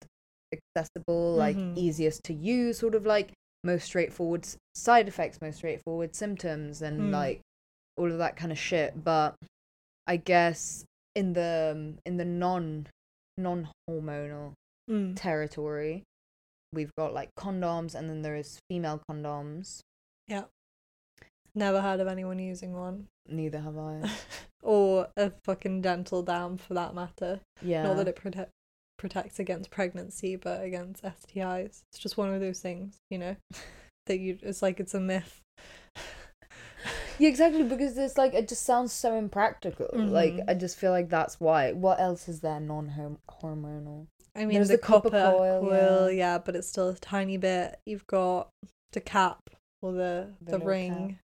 [0.53, 1.77] accessible, like Mhm.
[1.77, 3.31] easiest to use, sort of like
[3.63, 7.11] most straightforward side effects, most straightforward symptoms and Mm.
[7.11, 7.41] like
[7.97, 9.03] all of that kind of shit.
[9.03, 9.35] But
[10.07, 10.85] I guess
[11.15, 12.87] in the in the non
[13.37, 14.53] non hormonal
[14.89, 15.15] Mm.
[15.15, 16.03] territory,
[16.73, 19.81] we've got like condoms, and then there is female condoms.
[20.27, 20.45] Yeah.
[21.55, 23.07] Never heard of anyone using one.
[23.27, 24.01] Neither have I.
[24.63, 27.41] or a fucking dental dam for that matter.
[27.61, 27.83] Yeah.
[27.83, 28.49] Not that it prote-
[28.99, 31.81] protects against pregnancy, but against STIs.
[31.91, 33.35] It's just one of those things, you know,
[34.05, 34.37] that you.
[34.43, 35.41] It's like it's a myth.
[37.17, 37.63] Yeah, exactly.
[37.63, 39.89] Because it's like it just sounds so impractical.
[39.93, 40.45] Like Mhm.
[40.47, 41.73] I just feel like that's why.
[41.73, 44.07] What else is there non hormonal?
[44.35, 46.17] I mean, There's the, the copper copper, coil, coil, yeah.
[46.17, 46.37] yeah.
[46.37, 47.77] but it's still a tiny bit.
[47.85, 48.49] You've got
[48.93, 49.49] the cap
[49.81, 50.93] or the The the, ring.
[51.09, 51.17] cap.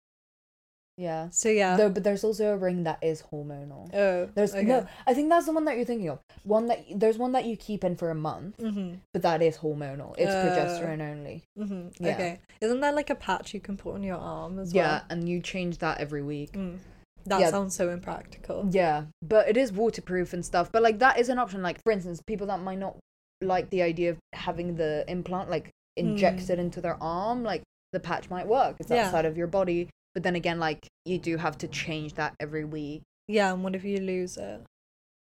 [0.98, 1.28] Yeah.
[1.30, 1.76] So yeah.
[1.76, 3.92] Though, but there's also a ring that is hormonal.
[3.94, 4.62] oh, There's okay.
[4.64, 4.86] no.
[5.06, 6.20] I think that's the one that you're thinking of.
[6.44, 8.98] One that there's one that you keep in for a month, Mhm.
[9.12, 10.14] but that is hormonal.
[10.16, 11.42] It's Uh, progesterone only.
[11.58, 11.92] Mhm.
[12.00, 12.14] Yeah.
[12.14, 12.38] Okay.
[12.62, 14.92] Isn't that like a patch you can put on your arm as Yeah, well?
[14.94, 16.52] Yeah, and you change that every week.
[16.52, 16.78] Mm.
[17.26, 17.50] That Yeah.
[17.50, 18.66] sounds so impractical.
[18.70, 20.70] Yeah, but it is waterproof and stuff.
[20.72, 21.60] But like that is an option.
[21.62, 22.96] Like for instance, people that might not
[23.42, 28.30] like the idea of having the implant like injected into their arm, like the patch
[28.30, 28.76] might work.
[28.80, 28.88] It's.
[28.90, 29.06] Yeah.
[29.06, 29.90] outside of your body.
[30.16, 33.02] But then again, like you do have to change that every week.
[33.28, 34.62] Yeah, and what if you lose it?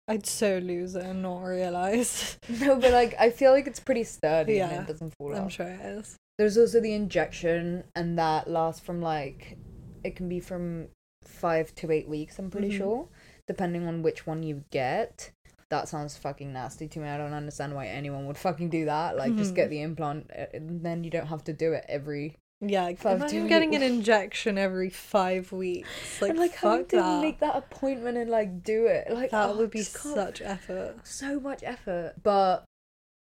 [0.07, 2.39] I'd so lose it and not realize.
[2.49, 5.37] No, but like I feel like it's pretty sturdy and Yeah, it doesn't fall off.
[5.37, 5.51] I'm off.
[5.51, 6.15] sure it is.
[6.39, 9.59] There's also the injection, and that lasts from like
[10.03, 10.87] it can be from
[11.23, 12.39] five to eight weeks.
[12.39, 12.77] I'm pretty Mhm.
[12.77, 13.07] sure,
[13.47, 15.29] depending on which one you get.
[15.69, 17.07] That sounds fucking nasty to me.
[17.09, 19.15] I don't understand why anyone would fucking do that.
[19.17, 19.55] Like, just Mhm.
[19.55, 22.35] get the implant, and then you don't have to do it every.
[22.61, 26.21] Yeah, Five imagine getting an injection every five weeks.
[26.21, 27.21] Like, and like having to that.
[27.21, 29.09] make that appointment and like do it.
[29.09, 30.95] Like that oh, would be such effort.
[31.03, 32.15] so much effort.
[32.21, 32.65] But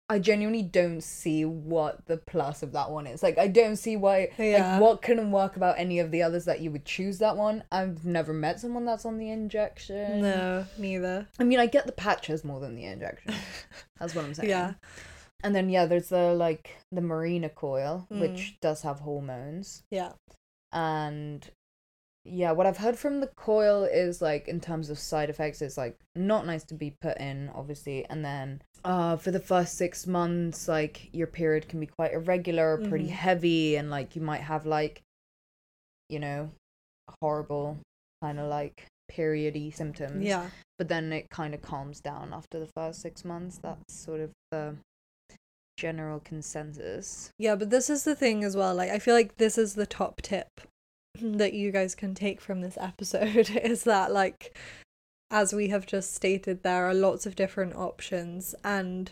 [0.08, 3.24] I genuinely don't see what the plus of that one is.
[3.24, 4.74] Like I don't see why Yeah.
[4.74, 7.64] like what couldn't work about any of the others that you would choose that one.
[7.72, 10.22] I've never met someone that's on the injection.
[10.22, 11.28] No, neither.
[11.40, 13.34] I mean I get the patches more than the injection.
[14.00, 14.50] That's what I'm saying.
[14.50, 14.74] Yeah.
[15.44, 18.20] And then yeah, there's the like the Mirena coil, Mm.
[18.22, 19.84] which does have hormones.
[19.92, 20.14] Yeah.
[20.72, 21.52] and
[22.26, 25.78] yeah what i've heard from the coil is like in terms of side effects it's
[25.78, 30.08] like not nice to be put in obviously and then uh for the first six
[30.08, 33.10] months like your period can be quite irregular pretty Mhm.
[33.10, 35.02] heavy and like you might have like
[36.10, 36.50] you know
[37.22, 37.78] horrible
[38.22, 40.50] kind of like periody symptoms Yeah.
[40.80, 44.32] but then it kind of calms down after the first six months that's sort of
[44.52, 44.78] the
[45.78, 48.76] general consensus Yeah, but this is the thing as well.
[48.76, 50.48] Like, I feel like this is the top tip
[51.22, 54.58] that you guys can take from this episode is that, like,
[55.32, 59.12] as we have just stated, there are lots of different options, and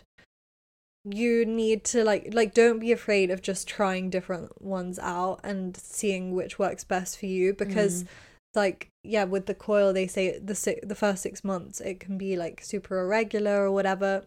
[1.04, 5.76] you need to like like don't be afraid of just trying different ones out and
[5.76, 8.08] seeing which works best for you because Mm.
[8.54, 12.16] like yeah with the coil they say the si- the first 6 months it can
[12.18, 14.22] be like super irregular or whatever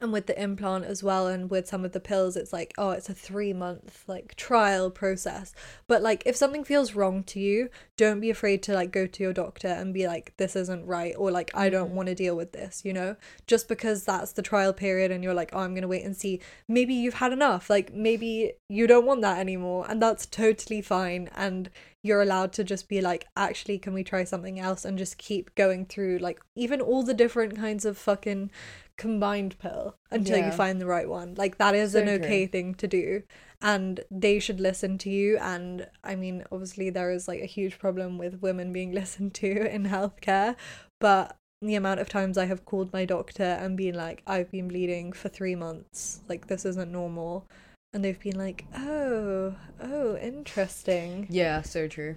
[0.00, 2.90] and with the implant as well and with some of the pills it's like oh
[2.90, 5.54] it's a 3 month like trial process.
[5.86, 9.22] But like if something feels wrong to you don't be afraid to like go to
[9.22, 11.94] your doctor and be like this isn't right or like I don't Mhm.
[11.94, 13.16] want to deal with this you know?
[13.46, 16.16] Just because that's the trial period and you're like oh I'm going to wait and
[16.16, 17.68] see maybe you've had enough.
[17.70, 21.28] Like maybe you don't want that anymore and that's totally fine.
[21.34, 21.70] And
[22.04, 24.84] you're allowed to just be like actually can we try something else?
[24.84, 28.50] and just keep going through like even all the different kinds of fucking
[28.96, 31.34] combined pill until you find the right one.
[31.36, 32.14] Like that is So an true.
[32.16, 33.22] okay thing to do
[33.64, 37.78] and they should listen to you and i mean obviously there is like a huge
[37.78, 40.56] problem with women being listened to in healthcare
[41.00, 44.66] but the amount of times i have called my doctor and been like i've been
[44.66, 46.20] bleeding for 3 months.
[46.28, 47.46] Like this isn't normal.
[47.94, 51.28] And they've been like oh oh interesting.
[51.30, 52.16] Yeah, so true.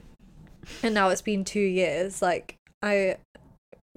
[0.82, 2.24] and now it's been 2 years.
[2.24, 3.18] Like i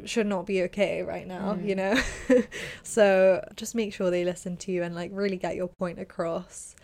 [0.05, 1.69] should not be okay right now Mm.
[1.69, 2.01] you know
[2.83, 6.75] so just make sure they listen to you and like really get your point across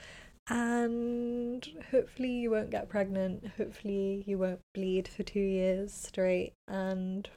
[0.48, 7.28] and hopefully you won't get pregnant hopefully you won't bleed for 2 years straight and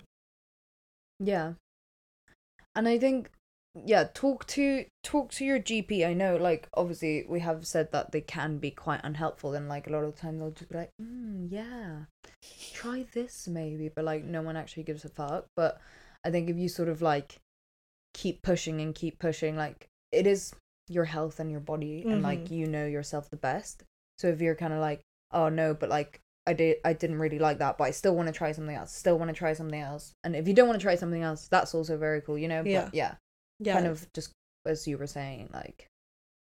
[1.20, 1.54] Yeah.
[2.76, 3.32] And I think
[3.86, 6.06] yeah, talk to talk to your GP.
[6.06, 9.88] I know like obviously we have said that they can be quite unhelpful and like
[9.88, 12.06] a lot of the time they'll just be like, mm, yeah,
[12.90, 15.46] try this maybe, but like no one actually gives a fuck.
[15.56, 15.80] But
[16.24, 17.38] I think if you sort of like
[18.14, 20.54] keep pushing and keep pushing, like it is
[20.90, 22.52] your health and your body and like Mhm.
[22.52, 23.84] you know yourself the best.
[24.18, 27.40] So if you're kind of like, oh no, but like I did I didn't really
[27.40, 28.94] like that, but I still want to try something else.
[28.94, 30.14] Still want to try something else.
[30.24, 32.64] And if you don't want to try something else, that's also very cool, you know?
[32.66, 32.86] Yeah.
[32.86, 33.16] But yeah,
[33.60, 34.32] yeah kind of just
[34.66, 35.88] as you were saying, like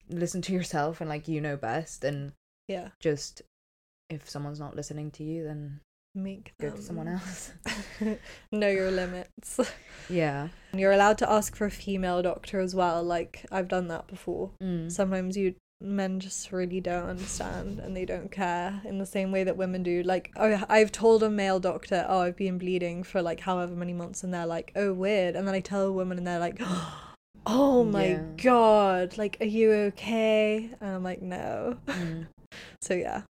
[0.10, 2.34] listen to yourself and like you know best and
[2.68, 3.42] yeah just
[4.10, 5.80] if someone's not listening to you then
[6.16, 7.54] make go to someone else.
[8.52, 9.60] know your limits
[10.10, 10.50] yeah.
[10.72, 14.08] And you're allowed to ask for a female doctor as well like i've done that
[14.08, 14.92] before Mm.
[14.92, 19.44] sometimes you men just really don't understand and they don't care in the same way
[19.44, 23.22] that women do like oh, i've told a male doctor oh i've been bleeding for
[23.22, 26.18] like however many months and they're like oh weird and then i tell a woman
[26.20, 26.62] and they're like
[27.48, 28.24] oh my Yeah.
[28.44, 32.28] god like are you okay and i'm like no Mm.
[32.82, 33.24] so yeah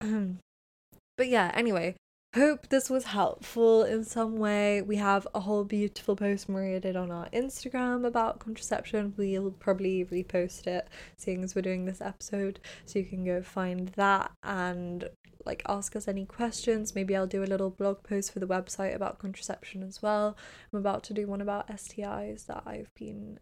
[0.00, 1.94] but yeah anyway
[2.34, 4.80] hope this was helpful in some way.
[4.80, 9.12] We have a whole beautiful post maria did on our instagram about contraception.
[9.18, 13.88] We'll probably repost it seeing as we're doing this episode so you can go find
[13.96, 15.10] that and
[15.44, 16.94] like ask us any questions.
[16.94, 20.36] Maybe i'll do a little blog post for the website about contraception as well.
[20.72, 23.40] I'm about to do one about stis that i've been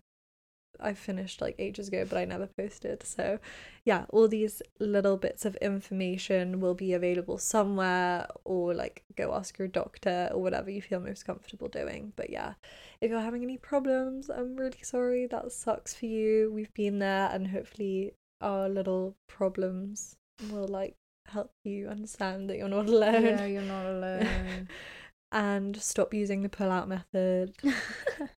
[0.83, 3.03] I finished like ages ago, but I never posted.
[3.07, 3.39] So,
[3.85, 9.59] yeah, all these little bits of information will be available somewhere, or like go ask
[9.59, 12.12] your doctor or whatever you feel most comfortable doing.
[12.16, 12.55] But yeah,
[13.01, 15.26] if you're having any problems, I'm really sorry.
[15.26, 16.51] That sucks for you.
[16.53, 20.16] We've been there, and hopefully, our little problems
[20.51, 23.24] will like help you understand that you're not alone.
[23.24, 24.68] Yeah, you're not alone.
[25.33, 27.55] and stop using the pull out method.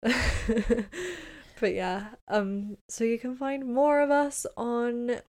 [1.61, 5.21] but yeah, um, so you can find more of us on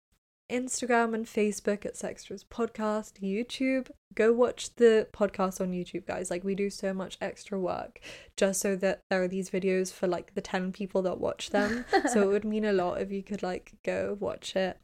[0.51, 3.89] Instagram and Facebook at Sextras Podcast, YouTube.
[4.15, 6.31] Go watch the podcast on YouTube, guys.
[6.31, 8.01] Like we do so much extra work
[8.35, 11.85] just so that there are these videos for like the 10 people that watch them.
[12.11, 14.77] so it would mean a lot if you could like go watch it.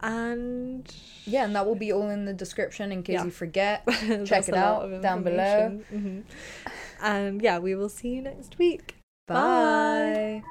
[0.00, 0.94] And
[1.24, 3.24] yeah, and that will be all in the description in case Yeah.
[3.24, 3.86] you forget.
[4.26, 5.66] check it out down below.
[5.66, 6.24] information.
[6.28, 6.72] Mhm.
[7.02, 8.96] And yeah, we will see you next week.
[9.26, 10.42] Bye.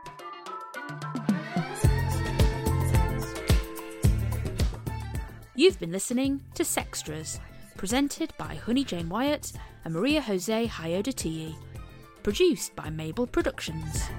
[5.55, 7.39] You've been listening to Sextras,
[7.77, 9.53] presented by Honey Jane Wyatt
[9.85, 11.55] and Maria Jose Hayodatiyi.
[12.23, 14.09] Produced by Mabel Productions.